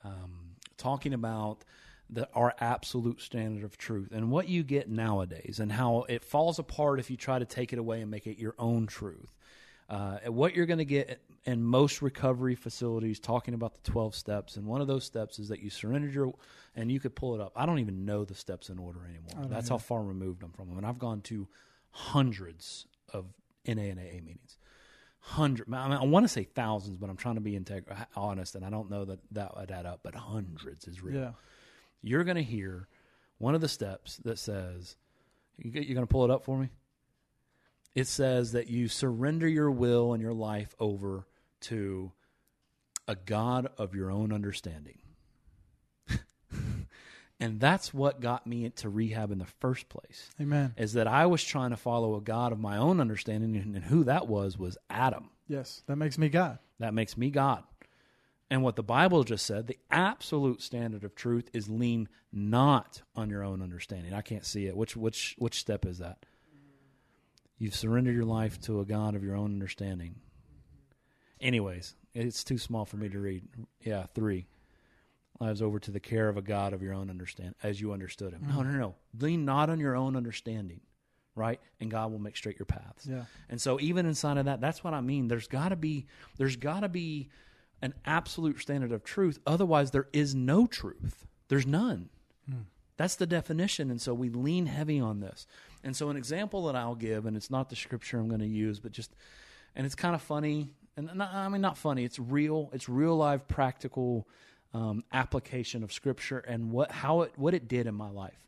um, 0.04 0.56
talking 0.76 1.14
about 1.14 1.64
the 2.10 2.28
our 2.34 2.52
absolute 2.60 3.22
standard 3.22 3.64
of 3.64 3.78
truth 3.78 4.10
and 4.12 4.30
what 4.30 4.50
you 4.50 4.62
get 4.62 4.90
nowadays, 4.90 5.58
and 5.58 5.72
how 5.72 6.04
it 6.10 6.22
falls 6.22 6.58
apart 6.58 7.00
if 7.00 7.10
you 7.10 7.16
try 7.16 7.38
to 7.38 7.46
take 7.46 7.72
it 7.72 7.78
away 7.78 8.02
and 8.02 8.10
make 8.10 8.26
it 8.26 8.36
your 8.36 8.54
own 8.58 8.86
truth. 8.86 9.34
Uh, 9.92 10.30
what 10.30 10.54
you're 10.54 10.66
going 10.66 10.78
to 10.78 10.84
get 10.84 11.20
in 11.44 11.62
most 11.62 12.00
recovery 12.00 12.54
facilities, 12.54 13.20
talking 13.20 13.52
about 13.52 13.74
the 13.74 13.90
12 13.90 14.14
steps, 14.14 14.56
and 14.56 14.66
one 14.66 14.80
of 14.80 14.86
those 14.86 15.04
steps 15.04 15.38
is 15.38 15.48
that 15.48 15.60
you 15.60 15.68
surrendered 15.68 16.14
your, 16.14 16.32
and 16.74 16.90
you 16.90 16.98
could 16.98 17.14
pull 17.14 17.34
it 17.34 17.40
up. 17.40 17.52
I 17.54 17.66
don't 17.66 17.78
even 17.78 18.06
know 18.06 18.24
the 18.24 18.34
steps 18.34 18.70
in 18.70 18.78
order 18.78 19.00
anymore. 19.04 19.48
That's 19.48 19.68
how 19.68 19.78
far 19.78 20.02
removed 20.02 20.42
I'm 20.42 20.52
from 20.52 20.68
them, 20.68 20.78
and 20.78 20.86
I've 20.86 20.98
gone 20.98 21.20
to 21.22 21.46
hundreds 21.90 22.86
of 23.12 23.26
NA 23.66 23.82
and 23.82 23.98
AA 23.98 24.22
meetings 24.24 24.56
hundred. 25.22 25.72
I, 25.72 25.88
mean, 25.88 25.98
I 25.98 26.04
want 26.04 26.24
to 26.24 26.28
say 26.28 26.44
thousands, 26.44 26.96
but 26.96 27.08
I'm 27.08 27.16
trying 27.16 27.36
to 27.36 27.40
be 27.40 27.52
integ- 27.52 27.84
honest, 28.16 28.54
and 28.54 28.64
I 28.64 28.70
don't 28.70 28.90
know 28.90 29.04
that 29.04 29.20
that 29.30 29.56
would 29.56 29.70
add 29.70 29.86
up. 29.86 30.00
But 30.02 30.14
hundreds 30.14 30.86
is 30.86 31.02
real. 31.02 31.20
Yeah. 31.20 31.30
You're 32.02 32.24
going 32.24 32.36
to 32.36 32.42
hear 32.42 32.88
one 33.38 33.54
of 33.54 33.60
the 33.60 33.68
steps 33.68 34.16
that 34.24 34.38
says, 34.38 34.96
"You're 35.56 35.72
going 35.72 35.96
to 35.96 36.06
pull 36.06 36.24
it 36.24 36.30
up 36.30 36.44
for 36.44 36.58
me." 36.58 36.70
It 37.94 38.06
says 38.06 38.52
that 38.52 38.68
you 38.68 38.88
surrender 38.88 39.46
your 39.46 39.70
will 39.70 40.12
and 40.12 40.22
your 40.22 40.32
life 40.32 40.74
over 40.80 41.26
to 41.62 42.12
a 43.06 43.14
God 43.14 43.68
of 43.76 43.94
your 43.94 44.10
own 44.10 44.32
understanding. 44.32 44.98
and 47.40 47.60
that's 47.60 47.92
what 47.92 48.20
got 48.20 48.46
me 48.46 48.64
into 48.64 48.88
rehab 48.88 49.30
in 49.30 49.38
the 49.38 49.44
first 49.44 49.88
place 49.88 50.30
Amen. 50.40 50.74
is 50.76 50.94
that 50.94 51.06
I 51.06 51.26
was 51.26 51.44
trying 51.44 51.70
to 51.70 51.76
follow 51.76 52.14
a 52.16 52.20
God 52.20 52.52
of 52.52 52.58
my 52.58 52.78
own 52.78 53.00
understanding, 53.00 53.56
and, 53.56 53.76
and 53.76 53.84
who 53.84 54.04
that 54.04 54.26
was 54.26 54.58
was 54.58 54.78
Adam. 54.88 55.30
Yes, 55.46 55.82
that 55.86 55.96
makes 55.96 56.16
me 56.16 56.28
God. 56.28 56.58
That 56.78 56.94
makes 56.94 57.16
me 57.16 57.30
God. 57.30 57.64
And 58.50 58.62
what 58.62 58.76
the 58.76 58.82
Bible 58.82 59.24
just 59.24 59.46
said, 59.46 59.66
the 59.66 59.78
absolute 59.90 60.60
standard 60.60 61.04
of 61.04 61.14
truth 61.14 61.48
is 61.54 61.70
lean 61.70 62.08
not 62.32 63.02
on 63.16 63.30
your 63.30 63.42
own 63.42 63.62
understanding. 63.62 64.12
I 64.12 64.20
can't 64.20 64.44
see 64.44 64.66
it. 64.66 64.76
Which 64.76 64.96
which 64.96 65.34
which 65.38 65.58
step 65.58 65.86
is 65.86 65.98
that? 65.98 66.24
You've 67.62 67.76
surrendered 67.76 68.16
your 68.16 68.24
life 68.24 68.60
to 68.62 68.80
a 68.80 68.84
God 68.84 69.14
of 69.14 69.22
your 69.22 69.36
own 69.36 69.52
understanding. 69.52 70.16
Anyways, 71.40 71.94
it's 72.12 72.42
too 72.42 72.58
small 72.58 72.84
for 72.84 72.96
me 72.96 73.08
to 73.10 73.20
read. 73.20 73.44
Yeah, 73.80 74.06
three. 74.16 74.46
Lives 75.38 75.62
over 75.62 75.78
to 75.78 75.92
the 75.92 76.00
care 76.00 76.28
of 76.28 76.36
a 76.36 76.42
God 76.42 76.72
of 76.72 76.82
your 76.82 76.92
own 76.92 77.08
understand 77.08 77.54
as 77.62 77.80
you 77.80 77.92
understood 77.92 78.32
him. 78.32 78.48
No, 78.48 78.56
mm. 78.56 78.64
no, 78.64 78.78
no. 78.80 78.94
Lean 79.20 79.44
not 79.44 79.70
on 79.70 79.78
your 79.78 79.94
own 79.94 80.16
understanding, 80.16 80.80
right? 81.36 81.60
And 81.78 81.88
God 81.88 82.10
will 82.10 82.18
make 82.18 82.36
straight 82.36 82.58
your 82.58 82.66
paths. 82.66 83.06
Yeah. 83.08 83.26
And 83.48 83.60
so 83.60 83.78
even 83.78 84.06
inside 84.06 84.38
of 84.38 84.46
that, 84.46 84.60
that's 84.60 84.82
what 84.82 84.92
I 84.92 85.00
mean. 85.00 85.28
There's 85.28 85.46
gotta 85.46 85.76
be 85.76 86.06
there's 86.38 86.56
gotta 86.56 86.88
be 86.88 87.28
an 87.80 87.94
absolute 88.04 88.58
standard 88.58 88.90
of 88.90 89.04
truth. 89.04 89.38
Otherwise 89.46 89.92
there 89.92 90.08
is 90.12 90.34
no 90.34 90.66
truth. 90.66 91.28
There's 91.46 91.64
none. 91.64 92.08
Hmm. 92.50 92.62
That's 92.96 93.14
the 93.14 93.26
definition. 93.26 93.88
And 93.88 94.00
so 94.00 94.14
we 94.14 94.30
lean 94.30 94.66
heavy 94.66 94.98
on 94.98 95.20
this. 95.20 95.46
And 95.84 95.96
so 95.96 96.10
an 96.10 96.16
example 96.16 96.66
that 96.66 96.76
I'll 96.76 96.94
give, 96.94 97.26
and 97.26 97.36
it's 97.36 97.50
not 97.50 97.68
the 97.68 97.76
scripture 97.76 98.18
I'm 98.18 98.28
going 98.28 98.40
to 98.40 98.46
use, 98.46 98.78
but 98.78 98.92
just, 98.92 99.14
and 99.74 99.84
it's 99.84 99.94
kind 99.94 100.14
of 100.14 100.22
funny. 100.22 100.70
And 100.96 101.10
not, 101.14 101.32
I 101.32 101.48
mean, 101.48 101.60
not 101.60 101.76
funny. 101.76 102.04
It's 102.04 102.18
real. 102.18 102.70
It's 102.72 102.88
real 102.88 103.16
life, 103.16 103.48
practical 103.48 104.28
um, 104.74 105.04
application 105.12 105.82
of 105.82 105.92
scripture 105.92 106.38
and 106.38 106.70
what 106.70 106.90
how 106.90 107.22
it 107.22 107.32
what 107.36 107.52
it 107.54 107.68
did 107.68 107.86
in 107.86 107.94
my 107.94 108.10
life. 108.10 108.38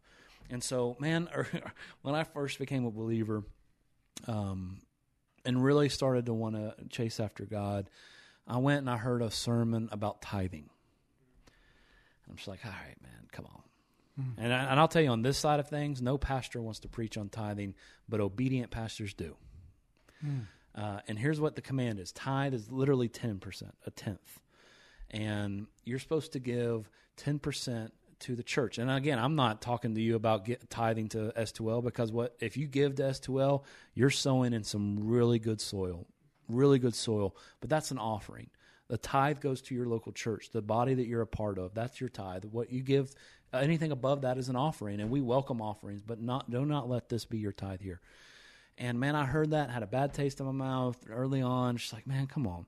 And 0.51 0.63
so, 0.63 0.97
man, 0.99 1.29
when 2.03 2.15
I 2.15 2.25
first 2.25 2.59
became 2.59 2.85
a 2.85 2.91
believer, 2.91 3.43
um, 4.27 4.79
and 5.45 5.63
really 5.63 5.89
started 5.89 6.27
to 6.27 6.35
want 6.35 6.55
to 6.55 6.75
chase 6.89 7.21
after 7.21 7.45
God, 7.45 7.89
I 8.47 8.59
went 8.59 8.81
and 8.81 8.91
I 8.91 8.97
heard 8.97 9.23
a 9.23 9.31
sermon 9.31 9.89
about 9.93 10.23
tithing. 10.23 10.69
I'm 12.29 12.37
just 12.37 12.49
like, 12.49 12.65
all 12.65 12.71
right, 12.71 12.97
man, 13.03 13.29
come 13.33 13.47
on. 13.47 13.64
And, 14.39 14.53
I, 14.53 14.65
and 14.71 14.79
I'll 14.81 14.89
tell 14.89 15.03
you, 15.03 15.11
on 15.11 15.23
this 15.23 15.39
side 15.39 15.61
of 15.61 15.69
things, 15.69 16.01
no 16.01 16.19
pastor 16.19 16.63
wants 16.63 16.81
to 16.81 16.89
preach 16.89 17.17
on 17.17 17.29
tithing, 17.29 17.75
but 18.09 18.21
obedient 18.21 18.71
pastors 18.71 19.15
do. 19.15 19.37
Uh, 20.75 21.01
and 21.09 21.19
here's 21.19 21.41
what 21.41 21.55
the 21.55 21.63
command 21.63 21.99
is 21.99 22.13
tithe 22.13 22.55
is 22.55 22.71
literally 22.71 23.09
10%, 23.09 23.63
a 23.87 23.91
tenth. 23.91 24.41
And 25.11 25.67
you're 25.85 25.99
supposed 25.99 26.33
to 26.33 26.41
give 26.41 26.89
10% 27.19 27.91
to 28.21 28.35
the 28.35 28.43
church. 28.43 28.79
And 28.79 28.91
again, 28.91 29.19
I'm 29.19 29.37
not 29.37 29.61
talking 29.61 29.95
to 29.95 30.01
you 30.01 30.17
about 30.17 30.45
get, 30.45 30.69
tithing 30.71 31.09
to 31.11 31.33
S2L 31.37 31.85
because 31.85 32.11
what 32.11 32.37
if 32.41 32.57
you 32.57 32.67
give 32.67 32.97
to 32.97 33.03
S2L, 33.03 33.65
you're 33.95 34.11
sowing 34.11 34.53
in 34.53 34.65
some 34.65 34.99
really 35.01 35.39
good 35.39 35.61
soil, 35.61 36.07
really 36.49 36.79
good 36.79 36.95
soil, 36.95 37.37
but 37.61 37.69
that's 37.71 37.91
an 37.91 37.99
offering. 37.99 38.49
The 38.89 38.99
tithe 38.99 39.41
goes 39.41 39.63
to 39.63 39.75
your 39.75 39.87
local 39.87 40.13
church, 40.13 40.51
the 40.51 40.63
body 40.63 40.95
that 40.95 41.07
you're 41.07 41.23
a 41.23 41.27
part 41.27 41.59
of. 41.59 41.75
That's 41.75 42.01
your 42.01 42.11
tithe. 42.11 42.45
What 42.45 42.71
you 42.71 42.83
give, 42.83 43.15
anything 43.53 43.93
above 43.93 44.23
that 44.23 44.37
is 44.37 44.49
an 44.49 44.57
offering, 44.57 45.01
and 45.01 45.11
we 45.11 45.21
welcome 45.21 45.63
offerings, 45.63 46.03
but 46.03 46.21
not 46.21 46.51
do 46.51 46.65
not 46.67 46.89
let 46.89 47.09
this 47.09 47.25
be 47.25 47.39
your 47.39 47.53
tithe 47.53 47.81
here. 47.81 48.01
And 48.77 48.99
man, 48.99 49.15
I 49.15 49.25
heard 49.25 49.51
that, 49.53 49.71
had 49.71 49.83
a 49.83 49.87
bad 49.87 50.13
taste 50.15 50.41
in 50.41 50.47
my 50.47 50.53
mouth 50.53 50.97
early 51.09 51.41
on. 51.41 51.77
Just 51.77 51.93
like, 51.93 52.07
man, 52.07 52.27
come 52.27 52.47
on. 52.47 52.67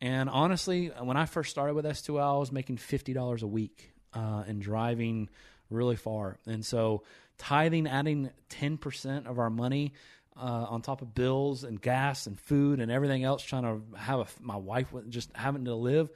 And 0.00 0.30
honestly, 0.30 0.88
when 1.02 1.16
I 1.16 1.26
first 1.26 1.50
started 1.50 1.74
with 1.74 1.84
S2L, 1.84 2.36
I 2.36 2.38
was 2.38 2.52
making 2.52 2.76
fifty 2.76 3.12
dollars 3.12 3.42
a 3.42 3.46
week 3.46 3.92
uh, 4.14 4.44
and 4.46 4.62
driving 4.62 5.28
really 5.70 5.96
far. 5.96 6.38
And 6.46 6.64
so, 6.64 7.02
tithing, 7.36 7.86
adding 7.86 8.30
ten 8.48 8.78
percent 8.78 9.26
of 9.26 9.38
our 9.38 9.50
money 9.50 9.92
uh, 10.38 10.66
on 10.70 10.82
top 10.82 11.02
of 11.02 11.14
bills 11.14 11.64
and 11.64 11.80
gas 11.80 12.26
and 12.26 12.38
food 12.38 12.80
and 12.80 12.90
everything 12.90 13.24
else, 13.24 13.42
trying 13.42 13.64
to 13.64 13.82
have 13.98 14.20
a, 14.20 14.26
my 14.40 14.56
wife 14.56 14.88
just 15.08 15.30
having 15.34 15.64
to 15.66 15.74
live. 15.74 16.10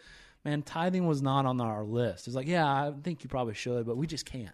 Man, 0.45 0.63
tithing 0.63 1.07
was 1.07 1.23
not 1.23 1.47
on 1.47 1.61
our 1.61 1.85
list. 1.85 2.27
It's 2.27 2.35
like, 2.37 2.47
yeah, 2.49 2.67
I 2.67 2.93
think 3.03 3.23
you 3.23 3.29
probably 3.31 3.55
should, 3.55 3.87
but 3.87 3.97
we 3.97 4.07
just 4.07 4.27
can't. 4.27 4.51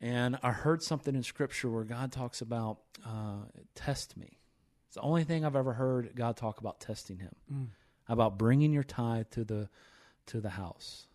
And 0.00 0.38
I 0.42 0.52
heard 0.52 0.82
something 0.82 1.14
in 1.14 1.22
Scripture 1.22 1.68
where 1.70 1.84
God 1.84 2.12
talks 2.12 2.40
about 2.40 2.78
uh, 3.04 3.42
test 3.74 4.16
me. 4.16 4.38
It's 4.86 4.94
the 4.94 5.00
only 5.00 5.24
thing 5.24 5.44
I've 5.44 5.56
ever 5.56 5.72
heard 5.72 6.12
God 6.14 6.36
talk 6.36 6.60
about 6.60 6.80
testing 6.80 7.18
Him, 7.18 7.34
Mm. 7.52 7.66
about 8.08 8.38
bringing 8.38 8.72
your 8.72 8.84
tithe 8.84 9.26
to 9.32 9.44
the 9.44 9.68
to 10.26 10.40
the 10.40 10.50
house, 10.50 11.06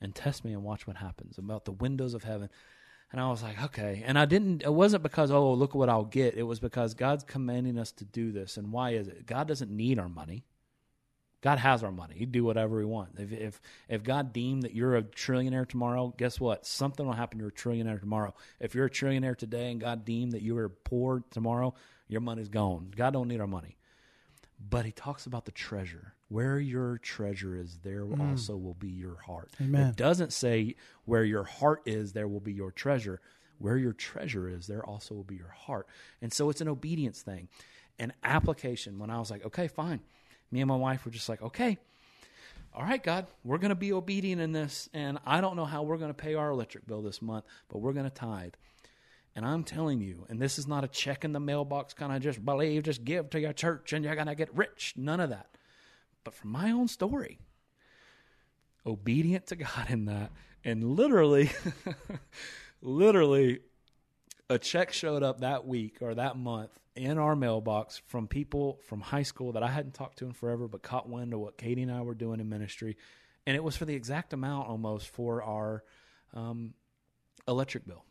and 0.00 0.14
test 0.14 0.44
me 0.44 0.52
and 0.52 0.62
watch 0.62 0.86
what 0.86 0.96
happens. 0.96 1.36
About 1.36 1.64
the 1.64 1.72
windows 1.72 2.14
of 2.14 2.22
heaven, 2.24 2.48
and 3.12 3.20
I 3.20 3.28
was 3.28 3.42
like, 3.42 3.62
okay. 3.62 4.02
And 4.06 4.18
I 4.18 4.24
didn't. 4.24 4.62
It 4.62 4.72
wasn't 4.72 5.02
because 5.02 5.30
oh 5.30 5.52
look 5.52 5.74
what 5.74 5.90
I'll 5.90 6.04
get. 6.04 6.34
It 6.34 6.44
was 6.44 6.60
because 6.60 6.94
God's 6.94 7.24
commanding 7.24 7.78
us 7.78 7.92
to 7.92 8.04
do 8.04 8.32
this. 8.32 8.56
And 8.56 8.72
why 8.72 8.92
is 8.92 9.06
it? 9.06 9.26
God 9.26 9.46
doesn't 9.46 9.70
need 9.70 9.98
our 9.98 10.08
money. 10.08 10.44
God 11.42 11.58
has 11.58 11.82
our 11.82 11.90
money. 11.92 12.14
He'd 12.16 12.32
do 12.32 12.44
whatever 12.44 12.78
he 12.78 12.86
wants. 12.86 13.18
If, 13.18 13.32
if 13.32 13.60
if 13.88 14.02
God 14.02 14.32
deemed 14.32 14.62
that 14.62 14.74
you're 14.74 14.96
a 14.96 15.02
trillionaire 15.02 15.68
tomorrow, 15.68 16.14
guess 16.16 16.40
what? 16.40 16.64
Something 16.64 17.04
will 17.04 17.12
happen 17.12 17.38
to 17.40 17.46
a 17.46 17.50
trillionaire 17.50 18.00
tomorrow. 18.00 18.32
If 18.60 18.74
you're 18.74 18.86
a 18.86 18.90
trillionaire 18.90 19.36
today 19.36 19.70
and 19.70 19.80
God 19.80 20.04
deemed 20.04 20.32
that 20.32 20.42
you 20.42 20.54
were 20.54 20.70
poor 20.70 21.22
tomorrow, 21.30 21.74
your 22.08 22.20
money's 22.22 22.48
gone. 22.48 22.92
God 22.96 23.12
don't 23.12 23.28
need 23.28 23.40
our 23.40 23.46
money. 23.46 23.76
But 24.70 24.86
he 24.86 24.92
talks 24.92 25.26
about 25.26 25.44
the 25.44 25.50
treasure. 25.50 26.14
Where 26.32 26.58
your 26.58 26.96
treasure 26.98 27.54
is, 27.54 27.78
there 27.82 28.04
Mm. 28.06 28.30
also 28.30 28.56
will 28.56 28.74
be 28.74 28.88
your 28.88 29.16
heart. 29.16 29.50
Amen. 29.60 29.88
It 29.88 29.96
doesn't 29.96 30.32
say 30.32 30.76
where 31.04 31.24
your 31.24 31.44
heart 31.44 31.82
is, 31.84 32.12
there 32.14 32.26
will 32.26 32.40
be 32.40 32.54
your 32.54 32.70
treasure. 32.70 33.20
Where 33.58 33.76
your 33.76 33.92
treasure 33.92 34.48
is, 34.48 34.66
there 34.66 34.84
also 34.84 35.14
will 35.14 35.24
be 35.24 35.36
your 35.36 35.50
heart. 35.50 35.86
And 36.22 36.32
so 36.32 36.48
it's 36.48 36.62
an 36.62 36.68
obedience 36.68 37.20
thing. 37.20 37.48
An 37.98 38.12
application, 38.24 38.98
when 38.98 39.10
I 39.10 39.18
was 39.18 39.30
like, 39.30 39.44
okay, 39.44 39.68
fine. 39.68 40.00
Me 40.50 40.60
and 40.62 40.68
my 40.68 40.76
wife 40.76 41.04
were 41.04 41.10
just 41.10 41.28
like, 41.28 41.42
okay, 41.42 41.76
all 42.74 42.82
right, 42.82 43.02
God, 43.02 43.26
we're 43.44 43.58
going 43.58 43.68
to 43.68 43.74
be 43.74 43.92
obedient 43.92 44.40
in 44.40 44.52
this, 44.52 44.88
and 44.94 45.18
I 45.26 45.42
don't 45.42 45.56
know 45.56 45.66
how 45.66 45.82
we're 45.82 45.98
going 45.98 46.08
to 46.10 46.14
pay 46.14 46.34
our 46.34 46.48
electric 46.50 46.86
bill 46.86 47.02
this 47.02 47.20
month, 47.20 47.44
but 47.68 47.78
we're 47.78 47.92
going 47.92 48.08
to 48.08 48.10
tithe. 48.10 48.54
And 49.36 49.44
I'm 49.44 49.64
telling 49.64 50.00
you, 50.00 50.24
and 50.30 50.40
this 50.40 50.58
is 50.58 50.66
not 50.66 50.82
a 50.82 50.88
check 50.88 51.24
in 51.24 51.32
the 51.32 51.40
mailbox 51.40 51.92
kind 51.92 52.14
of 52.14 52.22
just 52.22 52.42
believe, 52.42 52.82
just 52.84 53.04
give 53.04 53.28
to 53.30 53.40
your 53.40 53.52
church 53.52 53.92
and 53.92 54.02
you're 54.04 54.14
going 54.14 54.26
to 54.26 54.34
get 54.34 54.54
rich. 54.56 54.94
None 54.96 55.20
of 55.20 55.28
that. 55.30 55.48
But 56.24 56.34
from 56.34 56.50
my 56.50 56.70
own 56.70 56.88
story, 56.88 57.38
obedient 58.86 59.46
to 59.48 59.56
God 59.56 59.88
in 59.88 60.06
that. 60.06 60.30
And 60.64 60.84
literally, 60.84 61.50
literally, 62.82 63.60
a 64.48 64.58
check 64.58 64.92
showed 64.92 65.22
up 65.22 65.40
that 65.40 65.66
week 65.66 65.98
or 66.00 66.14
that 66.14 66.36
month 66.36 66.78
in 66.94 67.18
our 67.18 67.34
mailbox 67.34 68.02
from 68.06 68.28
people 68.28 68.78
from 68.86 69.00
high 69.00 69.22
school 69.22 69.52
that 69.52 69.62
I 69.62 69.68
hadn't 69.68 69.94
talked 69.94 70.18
to 70.18 70.26
in 70.26 70.32
forever, 70.32 70.68
but 70.68 70.82
caught 70.82 71.08
wind 71.08 71.32
of 71.32 71.40
what 71.40 71.56
Katie 71.56 71.82
and 71.82 71.90
I 71.90 72.02
were 72.02 72.14
doing 72.14 72.38
in 72.38 72.48
ministry. 72.48 72.96
And 73.46 73.56
it 73.56 73.64
was 73.64 73.76
for 73.76 73.86
the 73.86 73.94
exact 73.94 74.32
amount 74.32 74.68
almost 74.68 75.08
for 75.08 75.42
our 75.42 75.82
um, 76.34 76.74
electric 77.48 77.86
bill. 77.86 78.04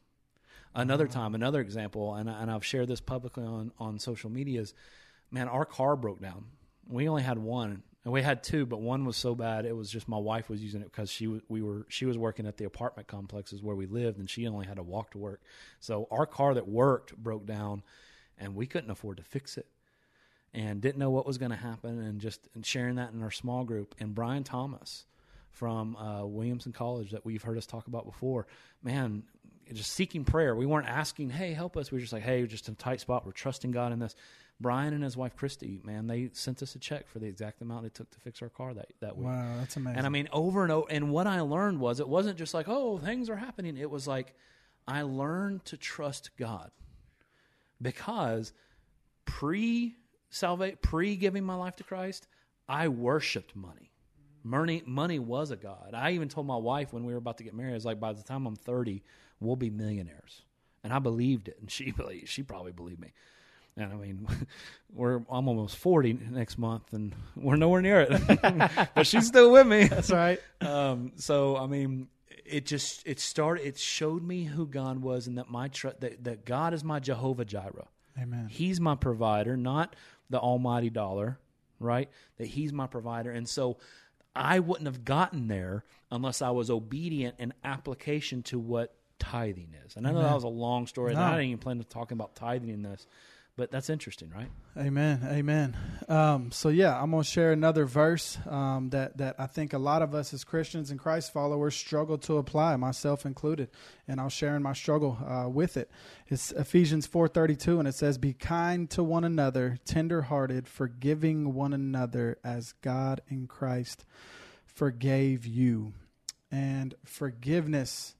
Another 0.73 1.07
time, 1.07 1.35
another 1.35 1.59
example, 1.59 2.15
and, 2.15 2.29
and 2.29 2.49
I've 2.49 2.65
shared 2.65 2.87
this 2.87 3.01
publicly 3.01 3.43
on, 3.43 3.71
on 3.77 3.99
social 3.99 4.29
medias. 4.29 4.73
Man, 5.29 5.47
our 5.47 5.65
car 5.65 5.95
broke 5.95 6.21
down. 6.21 6.45
We 6.87 7.07
only 7.09 7.23
had 7.23 7.37
one, 7.37 7.83
and 8.03 8.11
we 8.11 8.21
had 8.21 8.43
two, 8.43 8.65
but 8.65 8.81
one 8.81 9.05
was 9.05 9.15
so 9.15 9.35
bad 9.35 9.65
it 9.65 9.75
was 9.75 9.89
just 9.89 10.07
my 10.07 10.17
wife 10.17 10.49
was 10.49 10.61
using 10.61 10.81
it 10.81 10.91
because 10.91 11.11
she 11.11 11.27
was 11.27 11.41
we 11.49 11.61
were 11.61 11.85
she 11.87 12.05
was 12.05 12.17
working 12.17 12.47
at 12.47 12.57
the 12.57 12.65
apartment 12.65 13.07
complexes 13.07 13.61
where 13.61 13.75
we 13.75 13.85
lived, 13.85 14.17
and 14.17 14.29
she 14.29 14.47
only 14.47 14.65
had 14.65 14.77
to 14.77 14.83
walk 14.83 15.11
to 15.11 15.17
work. 15.17 15.41
So 15.79 16.07
our 16.09 16.25
car 16.25 16.53
that 16.55 16.67
worked 16.67 17.15
broke 17.15 17.45
down, 17.45 17.83
and 18.37 18.55
we 18.55 18.65
couldn't 18.65 18.89
afford 18.89 19.17
to 19.17 19.23
fix 19.23 19.57
it, 19.57 19.67
and 20.53 20.81
didn't 20.81 20.97
know 20.97 21.11
what 21.11 21.27
was 21.27 21.37
going 21.37 21.51
to 21.51 21.57
happen, 21.57 21.99
and 21.99 22.19
just 22.19 22.47
and 22.55 22.65
sharing 22.65 22.95
that 22.95 23.13
in 23.13 23.21
our 23.21 23.31
small 23.31 23.63
group. 23.63 23.93
And 23.99 24.15
Brian 24.15 24.43
Thomas 24.43 25.05
from 25.51 25.95
uh, 25.97 26.25
Williamson 26.25 26.71
College 26.71 27.11
that 27.11 27.23
we've 27.23 27.43
heard 27.43 27.57
us 27.57 27.65
talk 27.67 27.87
about 27.87 28.05
before, 28.05 28.47
man, 28.81 29.23
just 29.71 29.91
seeking 29.91 30.23
prayer. 30.23 30.55
We 30.55 30.65
weren't 30.65 30.87
asking, 30.87 31.29
"Hey, 31.29 31.53
help 31.53 31.77
us." 31.77 31.91
We 31.91 31.97
were 31.97 32.01
just 32.01 32.13
like, 32.13 32.23
"Hey, 32.23 32.41
we're 32.41 32.47
just 32.47 32.67
in 32.67 32.73
a 32.73 32.77
tight 32.77 32.99
spot. 32.99 33.27
We're 33.27 33.31
trusting 33.31 33.69
God 33.69 33.93
in 33.93 33.99
this." 33.99 34.15
Brian 34.61 34.93
and 34.93 35.03
his 35.03 35.17
wife 35.17 35.35
Christy, 35.35 35.79
man, 35.83 36.07
they 36.07 36.29
sent 36.33 36.61
us 36.61 36.75
a 36.75 36.79
check 36.79 37.07
for 37.07 37.19
the 37.19 37.25
exact 37.25 37.61
amount 37.61 37.85
it 37.85 37.93
took 37.93 38.09
to 38.11 38.19
fix 38.19 38.41
our 38.41 38.49
car 38.49 38.73
that 38.73 38.87
that 38.99 39.17
week. 39.17 39.27
Wow, 39.27 39.55
that's 39.59 39.75
amazing. 39.75 39.97
And 39.97 40.05
I 40.05 40.09
mean, 40.09 40.29
over 40.31 40.63
and 40.63 40.71
over. 40.71 40.87
And 40.89 41.11
what 41.11 41.27
I 41.27 41.41
learned 41.41 41.79
was, 41.79 41.99
it 41.99 42.07
wasn't 42.07 42.37
just 42.37 42.53
like, 42.53 42.67
"Oh, 42.69 42.97
things 42.97 43.29
are 43.29 43.35
happening." 43.35 43.77
It 43.77 43.89
was 43.89 44.07
like, 44.07 44.35
I 44.87 45.01
learned 45.03 45.65
to 45.65 45.77
trust 45.77 46.31
God 46.37 46.71
because 47.81 48.53
pre 49.25 49.95
salvate, 50.31 50.81
pre 50.81 51.15
giving 51.15 51.43
my 51.43 51.55
life 51.55 51.75
to 51.77 51.83
Christ, 51.83 52.27
I 52.67 52.87
worshipped 52.87 53.55
money. 53.55 53.91
Money, 54.43 54.81
money 54.85 55.19
was 55.19 55.51
a 55.51 55.55
god. 55.55 55.91
I 55.93 56.11
even 56.11 56.27
told 56.27 56.47
my 56.47 56.57
wife 56.57 56.93
when 56.93 57.05
we 57.05 57.13
were 57.13 57.19
about 57.19 57.37
to 57.37 57.43
get 57.43 57.53
married, 57.53 57.71
I 57.71 57.75
was 57.75 57.85
like, 57.85 57.99
by 57.99 58.13
the 58.13 58.23
time 58.23 58.47
I'm 58.47 58.55
30, 58.55 59.03
we'll 59.39 59.55
be 59.55 59.69
millionaires. 59.69 60.41
And 60.83 60.91
I 60.91 60.97
believed 60.97 61.47
it, 61.47 61.57
and 61.61 61.69
she 61.69 61.91
believed, 61.97 62.27
she 62.27 62.41
probably 62.41 62.71
believed 62.71 62.99
me. 62.99 63.13
And 63.77 63.91
I 63.91 63.95
mean, 63.95 64.27
we're 64.93 65.17
I'm 65.29 65.47
almost 65.47 65.77
40 65.77 66.19
next 66.31 66.57
month, 66.57 66.93
and 66.93 67.15
we're 67.35 67.55
nowhere 67.55 67.81
near 67.81 68.01
it. 68.01 68.89
but 68.95 69.07
she's 69.07 69.27
still 69.27 69.51
with 69.51 69.67
me. 69.67 69.85
That's 69.85 70.11
right. 70.11 70.39
Um, 70.59 71.13
so 71.15 71.57
I 71.57 71.67
mean, 71.67 72.07
it 72.45 72.65
just 72.65 73.05
it 73.05 73.19
started. 73.19 73.65
It 73.65 73.77
showed 73.77 74.23
me 74.23 74.43
who 74.43 74.65
God 74.67 75.01
was, 75.01 75.27
and 75.27 75.37
that 75.37 75.49
my 75.49 75.69
tr- 75.69 75.89
that 75.99 76.23
that 76.23 76.45
God 76.45 76.73
is 76.73 76.83
my 76.83 76.99
Jehovah 76.99 77.45
Jireh. 77.45 77.87
Amen. 78.21 78.47
He's 78.49 78.79
my 78.81 78.95
provider, 78.95 79.55
not 79.55 79.95
the 80.29 80.39
almighty 80.39 80.89
dollar, 80.89 81.39
right? 81.79 82.09
That 82.37 82.47
He's 82.47 82.73
my 82.73 82.87
provider, 82.87 83.31
and 83.31 83.47
so 83.47 83.77
I 84.35 84.59
wouldn't 84.59 84.87
have 84.87 85.05
gotten 85.05 85.47
there 85.47 85.83
unless 86.11 86.41
I 86.41 86.49
was 86.51 86.69
obedient 86.69 87.35
in 87.39 87.53
application 87.63 88.43
to 88.43 88.59
what 88.59 88.93
tithing 89.19 89.75
is. 89.85 89.95
And 89.95 90.07
I 90.07 90.11
know 90.11 90.17
Amen. 90.17 90.29
that 90.29 90.35
was 90.35 90.43
a 90.43 90.49
long 90.49 90.87
story. 90.87 91.13
No. 91.13 91.21
I 91.21 91.31
didn't 91.31 91.45
even 91.45 91.57
plan 91.59 91.77
to 91.77 91.83
talking 91.83 92.17
about 92.17 92.35
tithing 92.35 92.69
in 92.69 92.81
this, 92.81 93.05
but 93.61 93.69
that's 93.69 93.91
interesting, 93.91 94.31
right? 94.35 94.49
Amen. 94.75 95.21
Amen. 95.23 95.77
Um, 96.09 96.51
so 96.51 96.69
yeah, 96.69 96.99
I'm 96.99 97.11
gonna 97.11 97.23
share 97.23 97.51
another 97.51 97.85
verse 97.85 98.39
um, 98.49 98.89
that 98.89 99.17
that 99.17 99.35
I 99.37 99.45
think 99.45 99.73
a 99.73 99.77
lot 99.77 100.01
of 100.01 100.15
us 100.15 100.33
as 100.33 100.43
Christians 100.43 100.89
and 100.89 100.99
Christ 100.99 101.31
followers 101.31 101.75
struggle 101.75 102.17
to 102.17 102.39
apply, 102.39 102.75
myself 102.77 103.23
included, 103.23 103.69
and 104.07 104.19
I'll 104.19 104.29
share 104.29 104.55
in 104.55 104.63
my 104.63 104.73
struggle 104.73 105.15
uh, 105.23 105.47
with 105.47 105.77
it. 105.77 105.91
It's 106.27 106.51
Ephesians 106.53 107.05
4:32, 107.07 107.77
and 107.77 107.87
it 107.87 107.93
says, 107.93 108.17
"Be 108.17 108.33
kind 108.33 108.89
to 108.89 109.03
one 109.03 109.23
another, 109.23 109.77
tender-hearted, 109.85 110.67
forgiving 110.67 111.53
one 111.53 111.71
another, 111.71 112.39
as 112.43 112.73
God 112.81 113.21
in 113.27 113.45
Christ 113.45 114.05
forgave 114.65 115.45
you." 115.45 115.93
And 116.49 116.95
forgiveness 117.05 118.15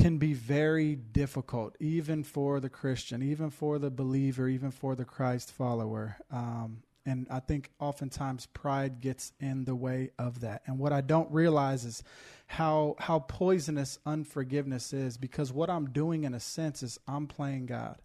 can 0.00 0.18
be 0.18 0.32
very 0.32 0.94
difficult, 0.94 1.76
even 1.80 2.24
for 2.24 2.60
the 2.60 2.70
Christian, 2.70 3.22
even 3.22 3.50
for 3.50 3.78
the 3.78 3.90
believer, 3.90 4.48
even 4.48 4.70
for 4.70 4.94
the 4.94 5.04
Christ 5.04 5.52
follower. 5.52 6.16
Um, 6.30 6.82
and 7.06 7.26
I 7.30 7.40
think 7.40 7.70
oftentimes 7.78 8.46
pride 8.46 9.00
gets 9.00 9.32
in 9.40 9.64
the 9.64 9.74
way 9.74 10.10
of 10.18 10.40
that. 10.40 10.62
And 10.66 10.78
what 10.78 10.92
I 10.92 11.00
don't 11.00 11.30
realize 11.30 11.84
is 11.84 12.02
how 12.46 12.96
how 12.98 13.20
poisonous 13.20 13.98
unforgiveness 14.04 14.92
is, 14.92 15.16
because 15.16 15.52
what 15.52 15.70
I'm 15.70 15.90
doing 15.90 16.24
in 16.24 16.34
a 16.34 16.40
sense 16.40 16.82
is 16.82 16.98
I'm 17.06 17.26
playing 17.26 17.66
God. 17.66 18.00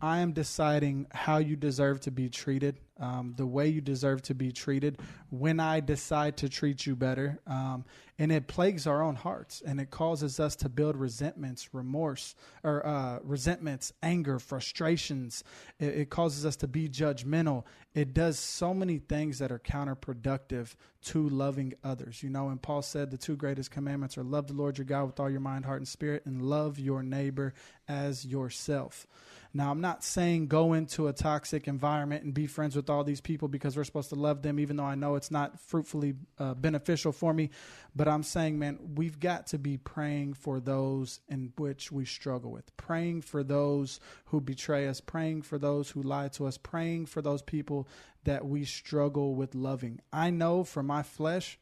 I 0.00 0.18
am 0.18 0.32
deciding 0.32 1.06
how 1.10 1.38
you 1.38 1.56
deserve 1.56 2.00
to 2.00 2.10
be 2.10 2.28
treated, 2.28 2.78
um, 3.00 3.34
the 3.36 3.46
way 3.46 3.68
you 3.68 3.80
deserve 3.80 4.20
to 4.22 4.34
be 4.34 4.52
treated, 4.52 4.98
when 5.30 5.58
I 5.58 5.80
decide 5.80 6.36
to 6.38 6.48
treat 6.48 6.84
you 6.84 6.94
better. 6.94 7.38
Um, 7.46 7.84
and 8.18 8.30
it 8.32 8.46
plagues 8.46 8.86
our 8.86 9.02
own 9.02 9.14
hearts 9.14 9.62
and 9.64 9.80
it 9.80 9.90
causes 9.90 10.40
us 10.40 10.56
to 10.56 10.68
build 10.68 10.96
resentments, 10.96 11.74
remorse, 11.74 12.34
or 12.62 12.86
uh, 12.86 13.18
resentments, 13.22 13.92
anger, 14.02 14.38
frustrations. 14.38 15.44
It, 15.78 15.94
it 15.94 16.10
causes 16.10 16.44
us 16.44 16.56
to 16.56 16.68
be 16.68 16.88
judgmental. 16.88 17.64
It 17.94 18.12
does 18.12 18.38
so 18.38 18.74
many 18.74 18.98
things 18.98 19.38
that 19.38 19.52
are 19.52 19.58
counterproductive 19.58 20.74
to 21.04 21.28
loving 21.28 21.74
others. 21.84 22.22
You 22.22 22.30
know, 22.30 22.48
and 22.48 22.60
Paul 22.60 22.82
said 22.82 23.10
the 23.10 23.18
two 23.18 23.36
greatest 23.36 23.70
commandments 23.70 24.18
are 24.18 24.24
love 24.24 24.48
the 24.48 24.54
Lord 24.54 24.78
your 24.78 24.84
God 24.84 25.04
with 25.04 25.20
all 25.20 25.30
your 25.30 25.40
mind, 25.40 25.64
heart, 25.64 25.80
and 25.80 25.88
spirit, 25.88 26.26
and 26.26 26.42
love 26.42 26.78
your 26.78 27.02
neighbor 27.02 27.54
as 27.88 28.26
yourself. 28.26 29.06
Now, 29.56 29.70
I'm 29.70 29.80
not 29.80 30.04
saying 30.04 30.48
go 30.48 30.74
into 30.74 31.08
a 31.08 31.14
toxic 31.14 31.66
environment 31.66 32.24
and 32.24 32.34
be 32.34 32.46
friends 32.46 32.76
with 32.76 32.90
all 32.90 33.04
these 33.04 33.22
people 33.22 33.48
because 33.48 33.74
we're 33.74 33.84
supposed 33.84 34.10
to 34.10 34.14
love 34.14 34.42
them, 34.42 34.60
even 34.60 34.76
though 34.76 34.84
I 34.84 34.96
know 34.96 35.14
it's 35.14 35.30
not 35.30 35.58
fruitfully 35.58 36.14
uh, 36.38 36.52
beneficial 36.52 37.10
for 37.10 37.32
me. 37.32 37.48
But 37.94 38.06
I'm 38.06 38.22
saying, 38.22 38.58
man, 38.58 38.78
we've 38.96 39.18
got 39.18 39.46
to 39.48 39.58
be 39.58 39.78
praying 39.78 40.34
for 40.34 40.60
those 40.60 41.20
in 41.30 41.54
which 41.56 41.90
we 41.90 42.04
struggle 42.04 42.52
with, 42.52 42.76
praying 42.76 43.22
for 43.22 43.42
those 43.42 43.98
who 44.26 44.42
betray 44.42 44.88
us, 44.88 45.00
praying 45.00 45.40
for 45.40 45.58
those 45.58 45.88
who 45.88 46.02
lie 46.02 46.28
to 46.28 46.46
us, 46.46 46.58
praying 46.58 47.06
for 47.06 47.22
those 47.22 47.40
people 47.40 47.88
that 48.24 48.44
we 48.44 48.66
struggle 48.66 49.34
with 49.34 49.54
loving. 49.54 50.00
I 50.12 50.28
know 50.28 50.64
for 50.64 50.82
my 50.82 51.02
flesh, 51.02 51.58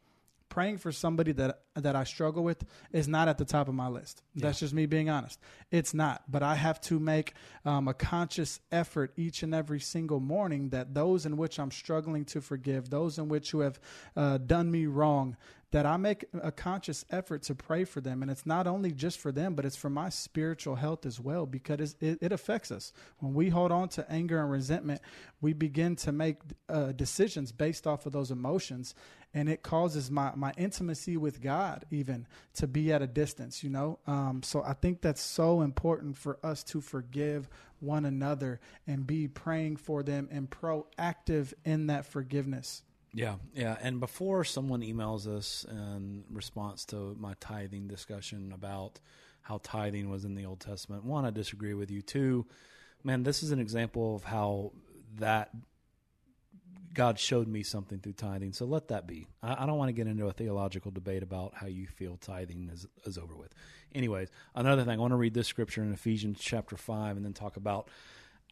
praying 0.55 0.79
for 0.79 0.93
somebody 0.93 1.33
that 1.33 1.59
that 1.75 1.97
I 1.97 2.05
struggle 2.05 2.45
with 2.45 2.65
is 2.93 3.09
not 3.09 3.27
at 3.27 3.39
the 3.39 3.45
top 3.45 3.67
of 3.67 3.75
my 3.75 3.89
list. 3.89 4.23
That's 4.37 4.61
just 4.61 4.73
me 4.73 4.87
being 4.87 5.11
honest. 5.11 5.41
It's 5.73 5.93
not, 5.93 6.23
but 6.31 6.45
I 6.45 6.55
have 6.55 6.81
to 6.83 7.01
make 7.01 7.35
um, 7.65 7.89
a 7.89 7.95
conscious 7.95 8.61
effort 8.71 9.13
each 9.17 9.43
and 9.43 9.53
every 9.53 9.81
single 9.81 10.21
morning 10.21 10.69
that 10.69 10.95
those 10.95 11.27
in 11.27 11.37
which 11.37 11.59
I'm 11.59 11.73
struggling 11.73 12.25
to 12.27 12.41
forgive, 12.41 12.89
those 12.89 13.19
in 13.19 13.27
which 13.27 13.51
who 13.51 13.61
have 13.61 13.81
uh, 14.17 14.39
done 14.39 14.71
me 14.71 14.87
wrong, 14.87 15.37
that 15.75 15.87
I 15.87 15.97
make 15.97 16.25
a 16.41 16.53
conscious 16.53 17.05
effort 17.11 17.43
to 17.43 17.57
pray 17.57 17.83
for 17.83 18.01
them, 18.01 18.23
and 18.23 18.31
it's 18.31 18.47
not 18.47 18.69
only 18.69 18.93
just 18.93 19.19
for 19.19 19.33
them, 19.33 19.57
but 19.57 19.65
it's 19.65 19.75
for 19.75 19.91
my 19.91 20.09
spiritual 20.09 20.77
health 20.77 21.05
as 21.05 21.19
well 21.19 21.47
because 21.47 21.97
it, 22.01 22.19
it 22.21 22.31
affects 22.31 22.71
us 22.71 22.93
when 23.19 23.35
we 23.35 23.49
hold 23.49 23.73
on 23.73 23.89
to 23.89 24.09
anger 24.09 24.41
and 24.41 24.53
resentment. 24.53 25.01
We 25.41 25.53
begin 25.53 25.97
to 25.97 26.13
make 26.13 26.37
uh, 26.69 26.93
decisions 26.93 27.51
based 27.51 27.89
off 27.89 28.07
of 28.07 28.13
those 28.13 28.31
emotions, 28.31 28.95
and 29.35 29.49
it 29.49 29.63
causes 29.63 30.11
my 30.11 30.33
my 30.37 30.53
intimacy 30.57 31.17
with 31.17 31.43
God 31.43 31.85
even 31.91 32.27
to 32.55 32.67
be 32.67 32.93
at 32.93 33.03
a 33.03 33.07
distance. 33.07 33.63
You 33.63 33.71
know, 33.71 33.99
um, 34.07 34.43
so 34.43 34.63
I 34.63 34.73
think 34.73 35.03
that's 35.03 35.21
so 35.21 35.61
important 35.61 36.17
for 36.17 36.39
us 36.43 36.63
to 36.65 36.81
forgive 36.81 37.49
one 37.81 38.07
another 38.07 38.61
and 38.87 39.07
be 39.07 39.29
praying 39.29 39.77
for 39.77 40.03
them 40.03 40.29
and 40.31 40.49
proactive 40.49 41.53
in 41.65 41.89
that 41.89 42.07
forgiveness. 42.07 42.83
Yeah, 43.13 43.37
yeah. 43.55 43.77
And 43.81 44.01
before 44.01 44.45
someone 44.45 44.81
emails 44.81 45.27
us 45.29 45.65
in 45.71 46.25
response 46.31 46.85
to 46.87 47.17
my 47.19 47.35
tithing 47.39 47.87
discussion 47.87 48.53
about 48.53 48.99
how 49.43 49.61
tithing 49.63 50.11
was 50.11 50.25
in 50.25 50.35
the 50.35 50.47
Old 50.47 50.61
Testament, 50.61 51.05
one, 51.05 51.25
I 51.25 51.31
disagree 51.31 51.75
with 51.75 51.91
you. 51.91 52.03
Two, 52.03 52.47
man, 53.05 53.23
this 53.23 53.43
is 53.43 53.53
an 53.53 53.61
example 53.61 54.17
of 54.17 54.25
how 54.25 54.73
that 55.19 55.51
God 56.95 57.19
showed 57.19 57.49
me 57.49 57.63
something 57.63 57.99
through 57.99 58.13
tithing. 58.13 58.53
So 58.53 58.65
let 58.65 58.89
that 58.89 59.07
be. 59.07 59.27
I, 59.43 59.65
I 59.65 59.67
don't 59.67 59.77
want 59.77 59.89
to 59.89 59.93
get 59.93 60.07
into 60.07 60.29
a 60.29 60.33
theological 60.33 60.91
debate 60.91 61.23
about 61.23 61.55
how 61.55 61.67
you 61.67 61.87
feel 61.87 62.17
tithing 62.17 62.71
is, 62.73 62.87
is 63.05 63.19
over 63.19 63.35
with. 63.37 63.53
Anyways, 63.95 64.29
another 64.55 64.85
thing, 64.85 64.99
I 64.99 65.01
want 65.03 65.13
to 65.13 65.17
read 65.17 65.35
this 65.35 65.49
scripture 65.49 65.83
in 65.83 65.93
Ephesians 65.93 66.39
chapter 66.41 66.77
5 66.77 67.17
and 67.17 67.25
then 67.25 67.33
talk 67.33 67.57
about 67.57 67.89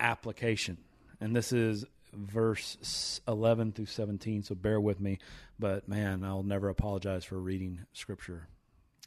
application. 0.01 0.79
And 1.21 1.35
this 1.35 1.53
is 1.53 1.85
verse 2.13 3.21
11 3.29 3.73
through 3.73 3.87
17. 3.87 4.43
So 4.43 4.55
bear 4.55 4.81
with 4.81 5.01
me. 5.01 5.19
But 5.59 5.89
man, 5.89 6.25
I'll 6.25 6.43
never 6.43 6.69
apologize 6.69 7.25
for 7.25 7.39
reading 7.39 7.87
scripture 7.93 8.49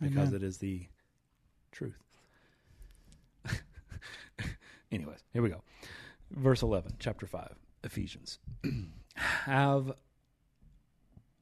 because 0.01 0.29
Amen. 0.29 0.35
it 0.35 0.43
is 0.43 0.57
the 0.57 0.87
truth. 1.71 2.01
Anyways, 4.91 5.23
here 5.33 5.41
we 5.41 5.49
go. 5.49 5.61
Verse 6.31 6.61
11, 6.61 6.93
chapter 6.99 7.27
5, 7.27 7.53
Ephesians. 7.83 8.39
Have 9.15 9.93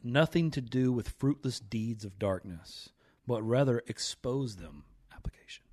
nothing 0.03 0.51
to 0.51 0.61
do 0.61 0.91
with 0.91 1.09
fruitless 1.09 1.59
deeds 1.59 2.05
of 2.05 2.19
darkness, 2.19 2.89
but 3.25 3.41
rather 3.41 3.81
expose 3.87 4.57
them. 4.57 4.83
Application. 5.15 5.65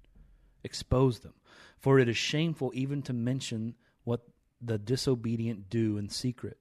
Expose 0.62 1.20
them. 1.20 1.34
For 1.78 1.98
it 1.98 2.08
is 2.08 2.16
shameful 2.16 2.70
even 2.74 3.02
to 3.02 3.12
mention 3.12 3.74
what 4.04 4.28
the 4.60 4.78
disobedient 4.78 5.70
do 5.70 5.96
in 5.98 6.08
secret. 6.08 6.58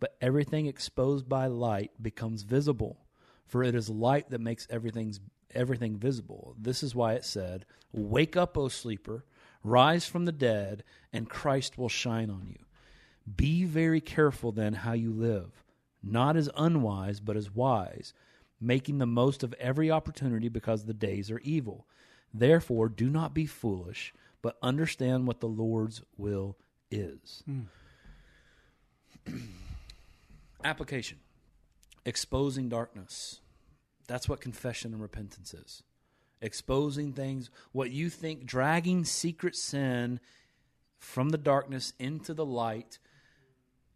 But 0.00 0.16
everything 0.20 0.66
exposed 0.66 1.28
by 1.28 1.46
light 1.46 1.90
becomes 2.02 2.42
visible, 2.42 3.06
for 3.46 3.62
it 3.62 3.74
is 3.74 3.88
light 3.88 4.30
that 4.30 4.40
makes 4.40 4.66
everything's 4.70 5.20
everything 5.54 5.96
visible. 5.96 6.54
This 6.58 6.82
is 6.82 6.94
why 6.94 7.14
it 7.14 7.24
said, 7.24 7.64
"Wake 7.92 8.36
up, 8.36 8.58
O 8.58 8.68
sleeper, 8.68 9.24
rise 9.62 10.06
from 10.06 10.24
the 10.24 10.32
dead, 10.32 10.84
and 11.12 11.28
Christ 11.28 11.78
will 11.78 11.88
shine 11.88 12.30
on 12.30 12.48
you." 12.48 12.64
Be 13.36 13.64
very 13.64 14.00
careful 14.00 14.52
then 14.52 14.74
how 14.74 14.92
you 14.92 15.12
live, 15.12 15.64
not 16.02 16.36
as 16.36 16.48
unwise, 16.56 17.20
but 17.20 17.36
as 17.36 17.54
wise, 17.54 18.14
making 18.60 18.98
the 18.98 19.06
most 19.06 19.42
of 19.42 19.54
every 19.54 19.90
opportunity 19.90 20.48
because 20.48 20.84
the 20.84 20.94
days 20.94 21.30
are 21.30 21.40
evil. 21.40 21.86
Therefore, 22.32 22.88
do 22.88 23.08
not 23.08 23.34
be 23.34 23.46
foolish, 23.46 24.12
but 24.42 24.56
understand 24.62 25.26
what 25.26 25.40
the 25.40 25.48
Lord's 25.48 26.02
will 26.16 26.56
is. 26.90 27.42
Hmm. 27.44 27.62
Application 30.64 31.18
Exposing 32.04 32.68
darkness. 32.68 33.40
That's 34.06 34.28
what 34.28 34.40
confession 34.40 34.92
and 34.92 35.02
repentance 35.02 35.52
is. 35.52 35.82
Exposing 36.40 37.12
things, 37.12 37.50
what 37.72 37.90
you 37.90 38.08
think, 38.08 38.46
dragging 38.46 39.04
secret 39.04 39.54
sin 39.56 40.20
from 40.98 41.30
the 41.30 41.38
darkness 41.38 41.92
into 41.98 42.32
the 42.32 42.46
light, 42.46 42.98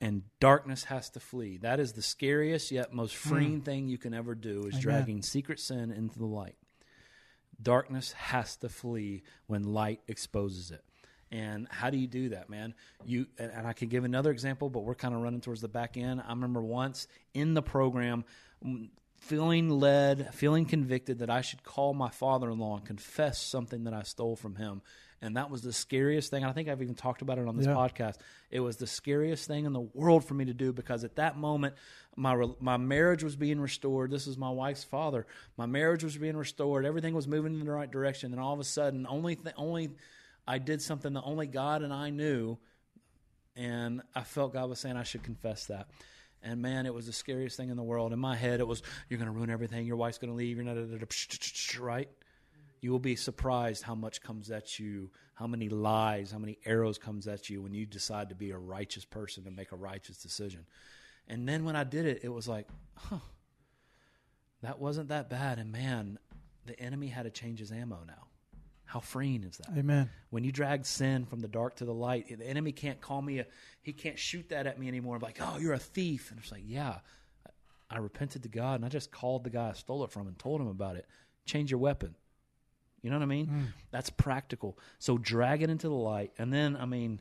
and 0.02 0.24
darkness 0.40 0.82
has 0.84 1.08
to 1.10 1.20
flee. 1.20 1.58
That 1.58 1.78
is 1.78 1.92
the 1.92 2.02
scariest 2.02 2.72
yet 2.72 2.92
most 2.92 3.14
freeing 3.14 3.60
thing 3.60 3.88
you 3.88 3.98
can 3.98 4.12
ever 4.12 4.34
do 4.34 4.64
is 4.66 4.74
Amen. 4.74 4.80
dragging 4.80 5.22
secret 5.22 5.60
sin 5.60 5.92
into 5.92 6.18
the 6.18 6.26
light. 6.26 6.56
Darkness 7.62 8.10
has 8.12 8.56
to 8.56 8.68
flee 8.68 9.22
when 9.46 9.62
light 9.62 10.00
exposes 10.08 10.72
it. 10.72 10.84
And 11.30 11.68
how 11.70 11.88
do 11.90 11.98
you 11.98 12.08
do 12.08 12.30
that, 12.30 12.50
man? 12.50 12.74
You 13.06 13.26
and, 13.38 13.52
and 13.52 13.66
I 13.66 13.74
can 13.74 13.88
give 13.88 14.04
another 14.04 14.32
example, 14.32 14.68
but 14.68 14.80
we're 14.80 14.96
kind 14.96 15.14
of 15.14 15.20
running 15.20 15.40
towards 15.40 15.60
the 15.60 15.68
back 15.68 15.96
end. 15.96 16.20
I 16.20 16.30
remember 16.30 16.60
once 16.60 17.06
in 17.32 17.54
the 17.54 17.62
program 17.62 18.24
mm, 18.62 18.88
feeling 19.20 19.70
led, 19.70 20.34
feeling 20.34 20.66
convicted 20.66 21.20
that 21.20 21.30
I 21.30 21.42
should 21.42 21.62
call 21.62 21.94
my 21.94 22.10
father-in-law 22.10 22.78
and 22.78 22.84
confess 22.84 23.40
something 23.40 23.84
that 23.84 23.94
I 23.94 24.02
stole 24.02 24.34
from 24.34 24.56
him. 24.56 24.82
And 25.24 25.37
that 25.37 25.50
was 25.50 25.62
the 25.62 25.72
scariest 25.72 26.30
thing. 26.30 26.44
I 26.44 26.50
think 26.50 26.68
I've 26.68 26.82
even 26.82 26.96
talked 26.96 27.22
about 27.22 27.38
it 27.38 27.46
on 27.46 27.56
this 27.56 27.66
Yeah. 27.66 27.74
podcast. 27.74 28.16
It 28.50 28.58
was 28.58 28.76
the 28.76 28.88
scariest 28.88 29.46
thing 29.46 29.64
in 29.66 29.72
the 29.72 29.80
world 29.80 30.24
for 30.24 30.35
me 30.35 30.46
to 30.46 30.52
do 30.52 30.72
because 30.72 31.04
at 31.04 31.14
that 31.16 31.38
moment, 31.38 31.76
my 32.16 32.35
my 32.61 32.76
marriage 32.76 33.22
was 33.22 33.37
being 33.37 33.61
restored. 33.61 34.11
This 34.11 34.26
is 34.26 34.37
my 34.37 34.50
wife's 34.50 34.82
father. 34.85 35.26
My 35.56 35.66
marriage 35.66 36.02
was 36.02 36.18
being 36.18 36.37
restored. 36.37 36.85
Everything 36.85 37.14
was 37.14 37.28
moving 37.28 37.54
in 37.58 37.64
the 37.64 37.72
right 37.72 37.90
direction. 37.90 38.32
And 38.32 38.40
all 38.40 38.52
of 38.52 38.58
a 38.61 38.64
sudden, 38.64 39.06
only 39.08 39.37
th- 39.37 39.54
only 39.56 39.90
I 40.46 40.58
did 40.58 40.82
something 40.82 41.12
that 41.12 41.22
only 41.22 41.46
God 41.46 41.82
and 41.82 41.92
I 41.92 42.11
knew, 42.11 42.58
and 43.54 44.02
I 44.14 44.22
felt 44.24 44.52
God 44.54 44.68
was 44.68 44.80
saying 44.80 44.96
I 44.96 45.04
should 45.04 45.22
confess 45.22 45.66
that. 45.66 45.88
And 46.42 46.61
man, 46.61 46.87
it 46.87 46.92
was 46.94 47.06
the 47.06 47.12
scariest 47.12 47.56
thing 47.56 47.70
in 47.70 47.76
the 47.76 47.82
world. 47.85 48.12
In 48.12 48.18
my 48.18 48.35
head, 48.35 48.58
it 48.58 48.66
was 48.66 48.82
you're 49.08 49.18
going 49.18 49.30
to 49.30 49.37
ruin 49.37 49.50
everything. 49.50 49.87
Your 49.87 49.96
wife's 49.96 50.18
going 50.18 50.30
to 50.32 50.37
leave. 50.37 50.56
You're 50.56 50.64
not 50.64 50.76
right. 51.78 52.08
You 52.82 52.90
will 52.90 52.98
be 52.98 53.14
surprised 53.14 53.84
how 53.84 53.94
much 53.94 54.20
comes 54.20 54.50
at 54.50 54.78
you, 54.80 55.10
how 55.34 55.46
many 55.46 55.68
lies, 55.68 56.32
how 56.32 56.38
many 56.38 56.58
arrows 56.66 56.98
comes 56.98 57.28
at 57.28 57.48
you 57.48 57.62
when 57.62 57.72
you 57.72 57.86
decide 57.86 58.28
to 58.30 58.34
be 58.34 58.50
a 58.50 58.58
righteous 58.58 59.04
person 59.04 59.44
and 59.46 59.54
make 59.54 59.70
a 59.70 59.76
righteous 59.76 60.18
decision. 60.18 60.66
And 61.28 61.48
then 61.48 61.64
when 61.64 61.76
I 61.76 61.84
did 61.84 62.06
it, 62.06 62.20
it 62.24 62.28
was 62.28 62.48
like, 62.48 62.66
huh, 62.96 63.20
that 64.62 64.80
wasn't 64.80 65.08
that 65.10 65.30
bad. 65.30 65.60
And 65.60 65.70
man, 65.70 66.18
the 66.66 66.78
enemy 66.80 67.06
had 67.06 67.22
to 67.22 67.30
change 67.30 67.60
his 67.60 67.70
ammo 67.70 68.00
now. 68.04 68.26
How 68.84 68.98
freeing 68.98 69.44
is 69.44 69.58
that? 69.58 69.78
Amen. 69.78 70.10
When 70.30 70.42
you 70.42 70.50
drag 70.50 70.84
sin 70.84 71.24
from 71.24 71.38
the 71.38 71.48
dark 71.48 71.76
to 71.76 71.84
the 71.84 71.94
light, 71.94 72.36
the 72.36 72.46
enemy 72.46 72.72
can't 72.72 73.00
call 73.00 73.22
me 73.22 73.38
a, 73.38 73.46
he 73.80 73.92
can't 73.92 74.18
shoot 74.18 74.48
that 74.48 74.66
at 74.66 74.78
me 74.78 74.88
anymore. 74.88 75.14
I'm 75.14 75.22
Like, 75.22 75.38
oh, 75.40 75.56
you're 75.58 75.72
a 75.72 75.78
thief. 75.78 76.32
And 76.32 76.40
it's 76.40 76.50
like, 76.50 76.64
yeah, 76.66 76.96
I 77.88 77.98
repented 77.98 78.42
to 78.42 78.48
God 78.48 78.74
and 78.74 78.84
I 78.84 78.88
just 78.88 79.12
called 79.12 79.44
the 79.44 79.50
guy 79.50 79.70
I 79.70 79.72
stole 79.74 80.02
it 80.02 80.10
from 80.10 80.26
and 80.26 80.36
told 80.36 80.60
him 80.60 80.66
about 80.66 80.96
it. 80.96 81.06
Change 81.46 81.70
your 81.70 81.78
weapon. 81.78 82.16
You 83.02 83.10
know 83.10 83.16
what 83.16 83.24
I 83.24 83.26
mean? 83.26 83.46
Mm. 83.46 83.66
That's 83.90 84.10
practical. 84.10 84.78
So 84.98 85.18
drag 85.18 85.62
it 85.62 85.70
into 85.70 85.88
the 85.88 85.94
light. 85.94 86.32
And 86.38 86.52
then, 86.52 86.76
I 86.76 86.86
mean, 86.86 87.20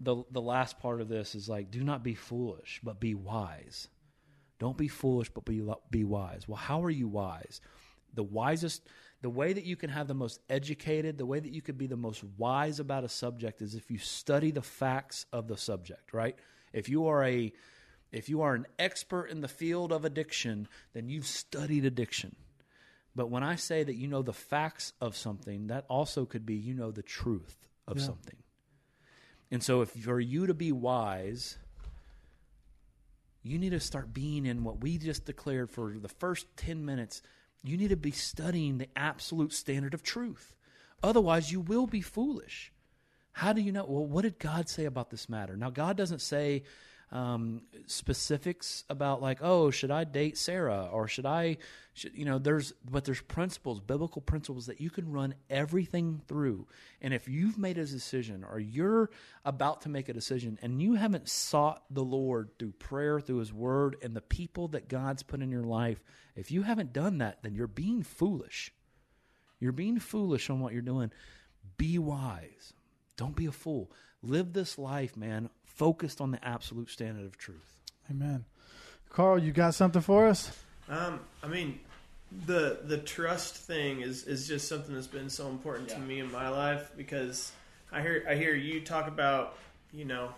the 0.00 0.24
the 0.30 0.40
last 0.40 0.78
part 0.78 1.00
of 1.00 1.08
this 1.08 1.34
is 1.34 1.48
like, 1.48 1.70
do 1.70 1.84
not 1.84 2.02
be 2.02 2.14
foolish, 2.14 2.80
but 2.82 3.00
be 3.00 3.14
wise. 3.14 3.88
Don't 4.58 4.76
be 4.76 4.88
foolish, 4.88 5.30
but 5.30 5.44
be 5.44 5.62
be 5.90 6.04
wise. 6.04 6.48
Well, 6.48 6.56
how 6.56 6.82
are 6.82 6.90
you 6.90 7.06
wise? 7.06 7.60
The 8.14 8.22
wisest, 8.22 8.86
the 9.22 9.30
way 9.30 9.52
that 9.52 9.64
you 9.64 9.76
can 9.76 9.90
have 9.90 10.08
the 10.08 10.14
most 10.14 10.40
educated, 10.48 11.18
the 11.18 11.26
way 11.26 11.40
that 11.40 11.52
you 11.52 11.60
could 11.60 11.76
be 11.76 11.86
the 11.86 11.96
most 11.96 12.22
wise 12.38 12.80
about 12.80 13.04
a 13.04 13.08
subject 13.08 13.60
is 13.60 13.74
if 13.74 13.90
you 13.90 13.98
study 13.98 14.52
the 14.52 14.62
facts 14.62 15.26
of 15.32 15.48
the 15.48 15.56
subject. 15.56 16.14
Right? 16.14 16.36
If 16.72 16.88
you 16.88 17.08
are 17.08 17.24
a 17.24 17.52
if 18.10 18.28
you 18.28 18.42
are 18.42 18.54
an 18.54 18.66
expert 18.78 19.26
in 19.26 19.40
the 19.40 19.48
field 19.48 19.92
of 19.92 20.04
addiction, 20.04 20.68
then 20.92 21.08
you've 21.08 21.26
studied 21.26 21.84
addiction. 21.84 22.36
But 23.14 23.30
when 23.30 23.42
I 23.42 23.56
say 23.56 23.84
that 23.84 23.94
you 23.94 24.08
know 24.08 24.22
the 24.22 24.32
facts 24.32 24.92
of 25.00 25.16
something, 25.16 25.68
that 25.68 25.84
also 25.88 26.24
could 26.26 26.44
be 26.44 26.54
you 26.54 26.74
know 26.74 26.90
the 26.90 27.02
truth 27.02 27.68
of 27.86 27.98
Yeah. 27.98 28.04
something. 28.04 28.36
And 29.50 29.62
so, 29.62 29.82
if 29.82 29.90
for 29.90 30.18
you 30.18 30.46
to 30.46 30.54
be 30.54 30.72
wise, 30.72 31.58
you 33.42 33.58
need 33.58 33.70
to 33.70 33.80
start 33.80 34.12
being 34.12 34.46
in 34.46 34.64
what 34.64 34.80
we 34.80 34.98
just 34.98 35.26
declared 35.26 35.70
for 35.70 35.96
the 35.98 36.08
first 36.08 36.46
10 36.56 36.84
minutes. 36.84 37.22
You 37.62 37.76
need 37.76 37.88
to 37.88 37.96
be 37.96 38.10
studying 38.10 38.78
the 38.78 38.88
absolute 38.96 39.52
standard 39.52 39.94
of 39.94 40.02
truth. 40.02 40.56
Otherwise, 41.02 41.52
you 41.52 41.60
will 41.60 41.86
be 41.86 42.00
foolish. 42.00 42.72
How 43.32 43.52
do 43.52 43.60
you 43.60 43.72
know? 43.72 43.84
Well, 43.84 44.06
what 44.06 44.22
did 44.22 44.38
God 44.38 44.68
say 44.68 44.86
about 44.86 45.10
this 45.10 45.28
matter? 45.28 45.56
Now, 45.56 45.70
God 45.70 45.96
doesn't 45.96 46.20
say 46.20 46.62
um, 47.14 47.62
specifics 47.86 48.84
about 48.90 49.22
like, 49.22 49.38
oh, 49.40 49.70
should 49.70 49.92
I 49.92 50.02
date 50.02 50.36
Sarah 50.36 50.88
or 50.90 51.06
should 51.06 51.24
I, 51.24 51.58
should, 51.92 52.12
you 52.16 52.24
know, 52.24 52.38
there's, 52.38 52.72
but 52.90 53.04
there's 53.04 53.20
principles, 53.20 53.78
biblical 53.78 54.20
principles 54.20 54.66
that 54.66 54.80
you 54.80 54.90
can 54.90 55.12
run 55.12 55.36
everything 55.48 56.20
through. 56.26 56.66
And 57.00 57.14
if 57.14 57.28
you've 57.28 57.56
made 57.56 57.78
a 57.78 57.86
decision 57.86 58.44
or 58.44 58.58
you're 58.58 59.10
about 59.44 59.82
to 59.82 59.88
make 59.88 60.08
a 60.08 60.12
decision 60.12 60.58
and 60.60 60.82
you 60.82 60.94
haven't 60.94 61.28
sought 61.28 61.84
the 61.88 62.02
Lord 62.02 62.50
through 62.58 62.72
prayer, 62.72 63.20
through 63.20 63.38
His 63.38 63.52
Word, 63.52 63.96
and 64.02 64.16
the 64.16 64.20
people 64.20 64.66
that 64.68 64.88
God's 64.88 65.22
put 65.22 65.40
in 65.40 65.52
your 65.52 65.62
life, 65.62 66.02
if 66.34 66.50
you 66.50 66.62
haven't 66.62 66.92
done 66.92 67.18
that, 67.18 67.44
then 67.44 67.54
you're 67.54 67.68
being 67.68 68.02
foolish. 68.02 68.72
You're 69.60 69.70
being 69.70 70.00
foolish 70.00 70.50
on 70.50 70.58
what 70.58 70.72
you're 70.72 70.82
doing. 70.82 71.12
Be 71.76 71.96
wise. 71.96 72.72
Don't 73.16 73.36
be 73.36 73.46
a 73.46 73.52
fool. 73.52 73.92
Live 74.20 74.52
this 74.52 74.78
life, 74.78 75.16
man, 75.16 75.48
focused 75.74 76.20
on 76.20 76.30
the 76.30 76.44
absolute 76.46 76.90
standard 76.90 77.24
of 77.24 77.36
truth. 77.36 77.80
Amen. 78.10 78.44
Carl, 79.10 79.38
you 79.38 79.52
got 79.52 79.74
something 79.74 80.02
for 80.02 80.26
us? 80.26 80.50
Um, 80.88 81.20
I 81.42 81.48
mean, 81.48 81.80
the 82.46 82.80
the 82.84 82.98
trust 82.98 83.56
thing 83.56 84.00
is 84.00 84.24
is 84.24 84.48
just 84.48 84.68
something 84.68 84.94
that's 84.94 85.06
been 85.06 85.30
so 85.30 85.48
important 85.48 85.88
to 85.90 85.98
me 85.98 86.18
in 86.18 86.30
my 86.32 86.48
life 86.48 86.90
because 86.96 87.52
I 87.92 88.02
hear 88.02 88.24
I 88.28 88.34
hear 88.34 88.54
you 88.54 88.80
talk 88.80 89.06
about 89.06 89.56
you 89.92 90.04
know 90.04 90.30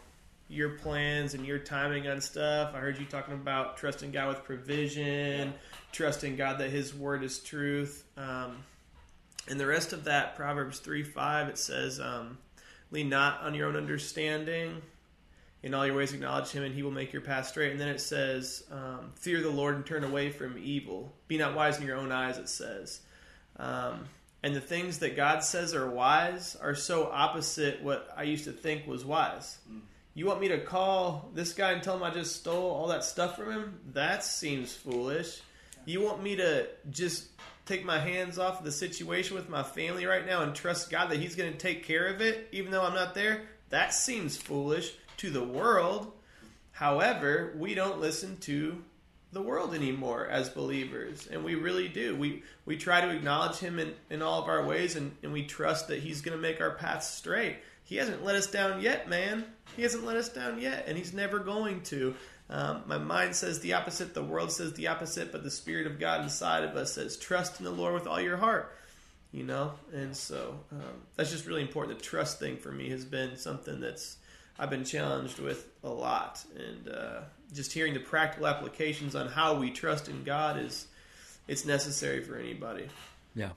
your 0.48 0.70
plans 0.70 1.34
and 1.34 1.44
your 1.44 1.58
timing 1.58 2.06
on 2.06 2.20
stuff. 2.20 2.72
I 2.74 2.78
heard 2.78 2.98
you 2.98 3.06
talking 3.06 3.34
about 3.34 3.76
trusting 3.76 4.12
God 4.12 4.28
with 4.28 4.44
provision, 4.44 5.52
trusting 5.92 6.36
God 6.36 6.58
that 6.58 6.70
His 6.70 6.94
word 6.94 7.24
is 7.24 7.38
truth. 7.40 8.04
Um, 8.16 8.58
and 9.48 9.58
the 9.58 9.66
rest 9.66 9.92
of 9.92 10.04
that, 10.04 10.36
Proverbs 10.36 10.78
3 10.80 11.02
5, 11.02 11.48
it 11.48 11.58
says, 11.58 12.00
um, 12.00 12.38
Lean 12.90 13.08
not 13.08 13.40
on 13.42 13.54
your 13.54 13.68
own 13.68 13.76
understanding. 13.76 14.82
In 15.62 15.74
all 15.74 15.86
your 15.86 15.96
ways, 15.96 16.12
acknowledge 16.12 16.50
him, 16.50 16.62
and 16.62 16.74
he 16.74 16.82
will 16.82 16.90
make 16.90 17.12
your 17.12 17.22
path 17.22 17.48
straight. 17.48 17.72
And 17.72 17.80
then 17.80 17.88
it 17.88 18.00
says, 18.00 18.64
um, 18.70 19.12
Fear 19.16 19.42
the 19.42 19.50
Lord 19.50 19.74
and 19.74 19.84
turn 19.84 20.04
away 20.04 20.30
from 20.30 20.58
evil. 20.58 21.12
Be 21.28 21.38
not 21.38 21.54
wise 21.54 21.80
in 21.80 21.86
your 21.86 21.96
own 21.96 22.12
eyes, 22.12 22.38
it 22.38 22.48
says. 22.48 23.00
Um, 23.58 24.04
and 24.42 24.54
the 24.54 24.60
things 24.60 24.98
that 24.98 25.16
God 25.16 25.42
says 25.42 25.74
are 25.74 25.88
wise 25.90 26.56
are 26.60 26.74
so 26.74 27.10
opposite 27.10 27.82
what 27.82 28.08
I 28.16 28.24
used 28.24 28.44
to 28.44 28.52
think 28.52 28.86
was 28.86 29.04
wise. 29.04 29.58
You 30.14 30.26
want 30.26 30.40
me 30.40 30.48
to 30.48 30.58
call 30.58 31.30
this 31.34 31.52
guy 31.52 31.72
and 31.72 31.82
tell 31.82 31.96
him 31.96 32.02
I 32.02 32.10
just 32.10 32.36
stole 32.36 32.70
all 32.70 32.88
that 32.88 33.02
stuff 33.02 33.36
from 33.36 33.50
him? 33.50 33.80
That 33.92 34.22
seems 34.22 34.72
foolish. 34.74 35.40
You 35.84 36.00
want 36.00 36.22
me 36.22 36.36
to 36.36 36.68
just 36.90 37.28
take 37.66 37.84
my 37.84 37.98
hands 37.98 38.38
off 38.38 38.60
of 38.60 38.64
the 38.64 38.72
situation 38.72 39.36
with 39.36 39.48
my 39.48 39.62
family 39.62 40.06
right 40.06 40.24
now 40.24 40.42
and 40.42 40.54
trust 40.54 40.90
God 40.90 41.10
that 41.10 41.18
He's 41.18 41.34
going 41.34 41.52
to 41.52 41.58
take 41.58 41.84
care 41.84 42.06
of 42.06 42.20
it, 42.20 42.48
even 42.52 42.70
though 42.70 42.82
I'm 42.82 42.94
not 42.94 43.14
there? 43.14 43.42
That 43.70 43.92
seems 43.92 44.36
foolish 44.36 44.94
to 45.18 45.30
the 45.30 45.42
world. 45.42 46.12
However, 46.72 47.54
we 47.56 47.74
don't 47.74 48.00
listen 48.00 48.36
to 48.38 48.82
the 49.32 49.42
world 49.42 49.74
anymore 49.74 50.26
as 50.28 50.48
believers 50.48 51.28
and 51.30 51.44
we 51.44 51.54
really 51.54 51.88
do. 51.88 52.16
We 52.16 52.42
we 52.64 52.76
try 52.76 53.00
to 53.00 53.10
acknowledge 53.10 53.56
him 53.56 53.78
in, 53.78 53.92
in 54.08 54.22
all 54.22 54.42
of 54.42 54.48
our 54.48 54.64
ways 54.64 54.96
and, 54.96 55.14
and 55.22 55.32
we 55.32 55.44
trust 55.44 55.88
that 55.88 56.00
he's 56.00 56.22
going 56.22 56.36
to 56.36 56.40
make 56.40 56.60
our 56.60 56.70
paths 56.70 57.08
straight. 57.08 57.56
He 57.84 57.96
hasn't 57.96 58.24
let 58.24 58.36
us 58.36 58.46
down 58.46 58.80
yet 58.80 59.08
man. 59.08 59.44
He 59.74 59.82
hasn't 59.82 60.04
let 60.04 60.16
us 60.16 60.28
down 60.28 60.60
yet 60.60 60.84
and 60.86 60.96
he's 60.96 61.12
never 61.12 61.38
going 61.38 61.82
to. 61.82 62.14
Um, 62.48 62.84
my 62.86 62.98
mind 62.98 63.34
says 63.34 63.60
the 63.60 63.74
opposite 63.74 64.14
the 64.14 64.22
world 64.22 64.52
says 64.52 64.72
the 64.74 64.86
opposite 64.86 65.32
but 65.32 65.42
the 65.42 65.50
spirit 65.50 65.88
of 65.88 65.98
god 65.98 66.22
inside 66.22 66.62
of 66.62 66.76
us 66.76 66.92
says 66.92 67.16
trust 67.16 67.58
in 67.58 67.64
the 67.64 67.72
lord 67.72 67.92
with 67.94 68.06
all 68.06 68.20
your 68.20 68.36
heart 68.36 68.72
you 69.36 69.44
know? 69.44 69.72
And 69.92 70.16
so 70.16 70.58
um, 70.72 71.02
that's 71.14 71.30
just 71.30 71.46
really 71.46 71.60
important. 71.60 71.98
The 71.98 72.04
trust 72.04 72.38
thing 72.38 72.56
for 72.56 72.72
me 72.72 72.88
has 72.88 73.04
been 73.04 73.36
something 73.36 73.80
that's 73.80 74.16
I've 74.58 74.70
been 74.70 74.84
challenged 74.84 75.38
with 75.38 75.68
a 75.82 75.90
lot, 75.90 76.44
and 76.56 76.88
uh, 76.88 77.20
just 77.52 77.72
hearing 77.72 77.94
the 77.94 78.00
practical 78.00 78.46
applications 78.46 79.14
on 79.14 79.28
how 79.28 79.54
we 79.54 79.70
trust 79.70 80.08
in 80.08 80.24
God 80.24 80.58
is 80.58 80.86
it's 81.48 81.64
necessary 81.64 82.22
for 82.22 82.36
anybody. 82.36 82.88
Yeah. 83.34 83.50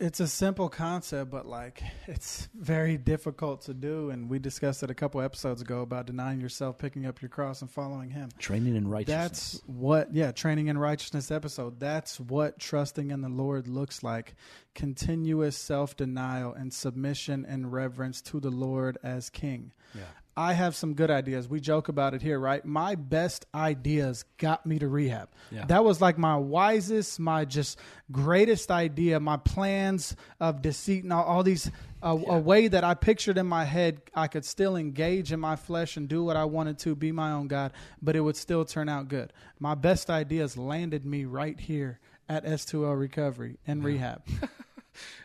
It's 0.00 0.18
a 0.18 0.26
simple 0.26 0.68
concept, 0.68 1.30
but 1.30 1.46
like 1.46 1.80
it's 2.08 2.48
very 2.52 2.96
difficult 2.96 3.62
to 3.62 3.74
do. 3.74 4.10
And 4.10 4.28
we 4.28 4.40
discussed 4.40 4.82
it 4.82 4.90
a 4.90 4.94
couple 4.94 5.20
episodes 5.20 5.62
ago 5.62 5.82
about 5.82 6.06
denying 6.06 6.40
yourself, 6.40 6.78
picking 6.78 7.06
up 7.06 7.22
your 7.22 7.28
cross, 7.28 7.62
and 7.62 7.70
following 7.70 8.10
Him. 8.10 8.28
Training 8.38 8.74
in 8.74 8.88
righteousness. 8.88 9.52
That's 9.52 9.62
what, 9.66 10.12
yeah, 10.12 10.32
training 10.32 10.66
in 10.66 10.78
righteousness 10.78 11.30
episode. 11.30 11.78
That's 11.78 12.18
what 12.18 12.58
trusting 12.58 13.12
in 13.12 13.20
the 13.20 13.28
Lord 13.28 13.68
looks 13.68 14.02
like 14.02 14.34
continuous 14.74 15.56
self 15.56 15.96
denial 15.96 16.52
and 16.52 16.72
submission 16.74 17.46
and 17.48 17.72
reverence 17.72 18.20
to 18.22 18.40
the 18.40 18.50
Lord 18.50 18.98
as 19.04 19.30
King. 19.30 19.72
Yeah. 19.94 20.02
I 20.36 20.52
have 20.52 20.74
some 20.74 20.94
good 20.94 21.10
ideas. 21.10 21.48
We 21.48 21.60
joke 21.60 21.88
about 21.88 22.14
it 22.14 22.22
here, 22.22 22.38
right? 22.38 22.64
My 22.64 22.96
best 22.96 23.46
ideas 23.54 24.24
got 24.38 24.66
me 24.66 24.78
to 24.80 24.88
rehab. 24.88 25.28
Yeah. 25.50 25.66
That 25.66 25.84
was 25.84 26.00
like 26.00 26.18
my 26.18 26.36
wisest, 26.36 27.20
my 27.20 27.44
just 27.44 27.78
greatest 28.10 28.70
idea, 28.70 29.20
my 29.20 29.36
plans 29.36 30.16
of 30.40 30.60
deceit 30.60 31.04
and 31.04 31.12
all, 31.12 31.24
all 31.24 31.42
these, 31.44 31.70
uh, 32.02 32.18
a 32.26 32.38
way 32.38 32.66
that 32.66 32.82
I 32.82 32.94
pictured 32.94 33.38
in 33.38 33.46
my 33.46 33.64
head, 33.64 34.02
I 34.14 34.26
could 34.26 34.44
still 34.44 34.76
engage 34.76 35.32
in 35.32 35.38
my 35.38 35.54
flesh 35.56 35.96
and 35.96 36.08
do 36.08 36.24
what 36.24 36.36
I 36.36 36.44
wanted 36.44 36.78
to, 36.80 36.96
be 36.96 37.12
my 37.12 37.30
own 37.30 37.46
God, 37.46 37.72
but 38.02 38.16
it 38.16 38.20
would 38.20 38.36
still 38.36 38.64
turn 38.64 38.88
out 38.88 39.08
good. 39.08 39.32
My 39.60 39.74
best 39.74 40.10
ideas 40.10 40.56
landed 40.56 41.04
me 41.04 41.24
right 41.24 41.58
here 41.58 42.00
at 42.28 42.44
S2L 42.44 42.98
Recovery 42.98 43.58
and 43.66 43.84
Rehab. 43.84 44.22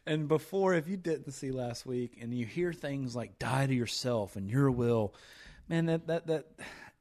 and 0.05 0.27
before, 0.27 0.73
if 0.73 0.87
you 0.87 0.97
didn't 0.97 1.31
see 1.31 1.51
last 1.51 1.85
week, 1.85 2.17
and 2.21 2.33
you 2.33 2.45
hear 2.45 2.73
things 2.73 3.15
like 3.15 3.39
"die 3.39 3.67
to 3.67 3.73
yourself" 3.73 4.35
and 4.35 4.49
"your 4.49 4.69
will," 4.71 5.13
man, 5.67 5.85
that 5.87 6.07
that 6.07 6.27
that 6.27 6.45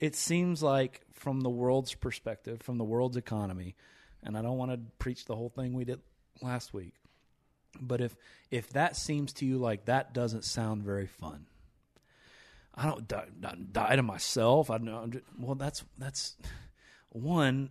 it 0.00 0.14
seems 0.14 0.62
like 0.62 1.02
from 1.12 1.40
the 1.40 1.50
world's 1.50 1.94
perspective, 1.94 2.62
from 2.62 2.78
the 2.78 2.84
world's 2.84 3.16
economy, 3.16 3.74
and 4.22 4.36
I 4.36 4.42
don't 4.42 4.58
want 4.58 4.70
to 4.70 4.80
preach 4.98 5.24
the 5.24 5.36
whole 5.36 5.48
thing 5.48 5.72
we 5.72 5.84
did 5.84 6.00
last 6.42 6.72
week, 6.72 6.94
but 7.80 8.00
if 8.00 8.16
if 8.50 8.70
that 8.70 8.96
seems 8.96 9.32
to 9.34 9.46
you 9.46 9.58
like 9.58 9.86
that 9.86 10.14
doesn't 10.14 10.44
sound 10.44 10.82
very 10.82 11.06
fun, 11.06 11.46
I 12.74 12.84
don't 12.86 13.08
die, 13.08 13.26
die 13.72 13.96
to 13.96 14.02
myself. 14.02 14.70
I 14.70 14.78
know. 14.78 15.10
Well, 15.38 15.56
that's 15.56 15.84
that's 15.98 16.36
one. 17.10 17.70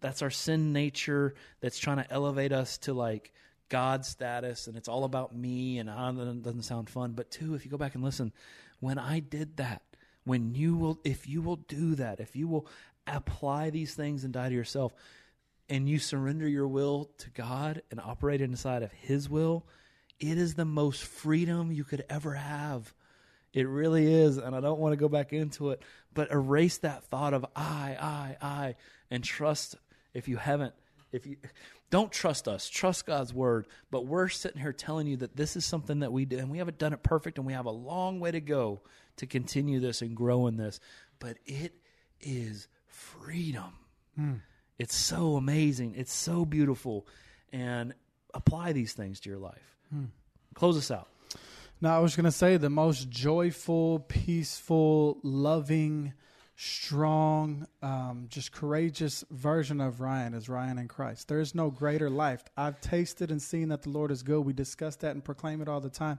That's 0.00 0.22
our 0.22 0.30
sin 0.30 0.72
nature 0.72 1.34
that's 1.60 1.78
trying 1.78 1.96
to 1.96 2.12
elevate 2.12 2.52
us 2.52 2.78
to 2.78 2.92
like 2.92 3.32
God 3.68 4.04
status 4.04 4.66
and 4.66 4.76
it's 4.76 4.88
all 4.88 5.04
about 5.04 5.34
me 5.34 5.78
and 5.78 5.90
ah, 5.90 6.10
it 6.10 6.42
doesn't 6.42 6.62
sound 6.62 6.88
fun. 6.88 7.12
But 7.12 7.30
two, 7.30 7.54
if 7.54 7.64
you 7.64 7.70
go 7.70 7.78
back 7.78 7.94
and 7.94 8.04
listen, 8.04 8.32
when 8.80 8.98
I 8.98 9.20
did 9.20 9.56
that, 9.56 9.82
when 10.24 10.54
you 10.54 10.76
will, 10.76 11.00
if 11.04 11.28
you 11.28 11.42
will 11.42 11.56
do 11.56 11.94
that, 11.96 12.20
if 12.20 12.34
you 12.36 12.48
will 12.48 12.66
apply 13.06 13.70
these 13.70 13.94
things 13.94 14.24
and 14.24 14.32
die 14.32 14.48
to 14.48 14.54
yourself, 14.54 14.94
and 15.68 15.88
you 15.88 15.98
surrender 15.98 16.46
your 16.46 16.68
will 16.68 17.10
to 17.18 17.30
God 17.30 17.82
and 17.90 18.00
operate 18.00 18.40
inside 18.40 18.82
of 18.82 18.92
His 18.92 19.28
will, 19.28 19.66
it 20.20 20.38
is 20.38 20.54
the 20.54 20.64
most 20.64 21.04
freedom 21.04 21.72
you 21.72 21.84
could 21.84 22.04
ever 22.08 22.34
have. 22.34 22.92
It 23.52 23.68
really 23.68 24.12
is. 24.12 24.36
And 24.36 24.54
I 24.54 24.60
don't 24.60 24.80
want 24.80 24.92
to 24.92 24.96
go 24.96 25.08
back 25.08 25.32
into 25.32 25.70
it, 25.70 25.82
but 26.12 26.30
erase 26.30 26.78
that 26.78 27.04
thought 27.04 27.34
of 27.34 27.46
I, 27.56 27.96
I, 28.00 28.36
I, 28.42 28.74
and 29.10 29.22
trust 29.22 29.76
if 30.12 30.28
you 30.28 30.36
haven't. 30.36 30.74
If 31.12 31.26
you 31.26 31.36
don't 31.94 32.10
trust 32.10 32.48
us, 32.48 32.68
trust 32.68 33.06
God's 33.06 33.32
word. 33.32 33.68
But 33.92 34.04
we're 34.04 34.28
sitting 34.28 34.60
here 34.60 34.72
telling 34.72 35.06
you 35.06 35.16
that 35.18 35.36
this 35.36 35.54
is 35.54 35.64
something 35.64 36.00
that 36.00 36.10
we 36.12 36.24
do, 36.24 36.38
and 36.38 36.50
we 36.50 36.58
haven't 36.58 36.76
done 36.76 36.92
it 36.92 37.04
perfect, 37.04 37.38
and 37.38 37.46
we 37.46 37.52
have 37.52 37.66
a 37.66 37.70
long 37.70 38.18
way 38.18 38.32
to 38.32 38.40
go 38.40 38.80
to 39.18 39.28
continue 39.28 39.78
this 39.78 40.02
and 40.02 40.16
grow 40.16 40.48
in 40.48 40.56
this. 40.56 40.80
But 41.20 41.36
it 41.46 41.72
is 42.20 42.66
freedom. 42.88 43.78
Hmm. 44.16 44.32
It's 44.76 44.96
so 44.96 45.36
amazing. 45.36 45.94
It's 45.96 46.12
so 46.12 46.44
beautiful. 46.44 47.06
And 47.52 47.94
apply 48.34 48.72
these 48.72 48.92
things 48.92 49.20
to 49.20 49.30
your 49.30 49.38
life. 49.38 49.76
Hmm. 49.92 50.06
Close 50.54 50.76
us 50.76 50.90
out. 50.90 51.06
Now, 51.80 51.96
I 51.96 52.00
was 52.00 52.16
going 52.16 52.24
to 52.24 52.32
say 52.32 52.56
the 52.56 52.70
most 52.70 53.08
joyful, 53.08 54.00
peaceful, 54.00 55.20
loving, 55.22 56.12
strong, 56.56 57.66
um, 57.82 58.26
just 58.28 58.52
courageous 58.52 59.24
version 59.30 59.80
of 59.80 60.00
Ryan 60.00 60.34
is 60.34 60.48
Ryan 60.48 60.78
in 60.78 60.88
Christ. 60.88 61.28
There 61.28 61.40
is 61.40 61.54
no 61.54 61.70
greater 61.70 62.08
life. 62.08 62.44
I've 62.56 62.80
tasted 62.80 63.30
and 63.30 63.42
seen 63.42 63.68
that 63.68 63.82
the 63.82 63.90
Lord 63.90 64.10
is 64.10 64.22
good. 64.22 64.40
We 64.40 64.52
discuss 64.52 64.96
that 64.96 65.12
and 65.12 65.24
proclaim 65.24 65.60
it 65.60 65.68
all 65.68 65.80
the 65.80 65.90
time 65.90 66.18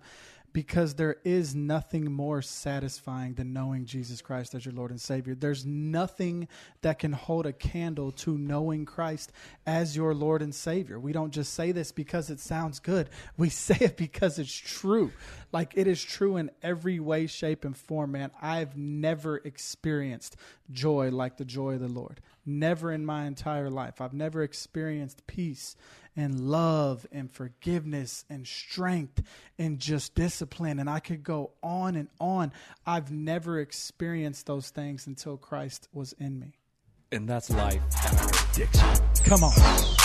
because 0.55 0.93
there 0.93 1.17
is 1.25 1.53
nothing 1.53 2.09
more 2.09 2.41
satisfying 2.41 3.33
than 3.33 3.51
knowing 3.51 3.83
Jesus 3.83 4.21
Christ 4.21 4.55
as 4.55 4.65
your 4.65 4.73
Lord 4.73 4.89
and 4.89 5.01
Savior. 5.01 5.35
There's 5.35 5.65
nothing 5.65 6.47
that 6.81 6.97
can 6.97 7.11
hold 7.11 7.45
a 7.45 7.51
candle 7.51 8.13
to 8.13 8.37
knowing 8.37 8.85
Christ 8.85 9.33
as 9.67 9.97
your 9.97 10.13
Lord 10.13 10.41
and 10.41 10.55
Savior. 10.55 10.97
We 10.97 11.11
don't 11.11 11.33
just 11.33 11.53
say 11.53 11.73
this 11.73 11.91
because 11.91 12.29
it 12.29 12.39
sounds 12.39 12.79
good, 12.79 13.09
we 13.35 13.49
say 13.65 13.75
it 13.81 13.97
because 13.97 14.39
it's 14.39 14.55
true. 14.55 15.11
Like 15.51 15.73
it 15.75 15.87
is 15.87 16.01
true 16.01 16.37
in 16.37 16.49
every 16.63 17.01
way, 17.01 17.27
shape, 17.27 17.65
and 17.65 17.75
form, 17.75 18.13
man. 18.13 18.31
I've 18.41 18.77
never 18.77 19.35
experienced 19.39 20.37
joy 20.71 21.11
like 21.11 21.35
the 21.35 21.43
joy 21.43 21.73
of 21.73 21.81
the 21.81 21.89
Lord. 21.89 22.21
Never 22.45 22.91
in 22.91 23.05
my 23.05 23.25
entire 23.25 23.69
life. 23.69 24.01
I've 24.01 24.13
never 24.13 24.43
experienced 24.43 25.25
peace 25.27 25.75
and 26.15 26.39
love 26.39 27.05
and 27.11 27.31
forgiveness 27.31 28.23
and 28.29 28.47
strength 28.47 29.23
and 29.57 29.79
just 29.79 30.15
discipline. 30.15 30.79
And 30.79 30.89
I 30.89 30.99
could 30.99 31.23
go 31.23 31.51
on 31.61 31.95
and 31.95 32.07
on. 32.19 32.53
I've 32.85 33.11
never 33.11 33.59
experienced 33.59 34.45
those 34.45 34.69
things 34.69 35.07
until 35.07 35.37
Christ 35.37 35.87
was 35.91 36.13
in 36.13 36.39
me. 36.39 36.53
And 37.11 37.27
that's 37.27 37.49
life 37.49 37.81
addiction. 38.55 38.87
Come 39.23 39.43
on. 39.43 40.04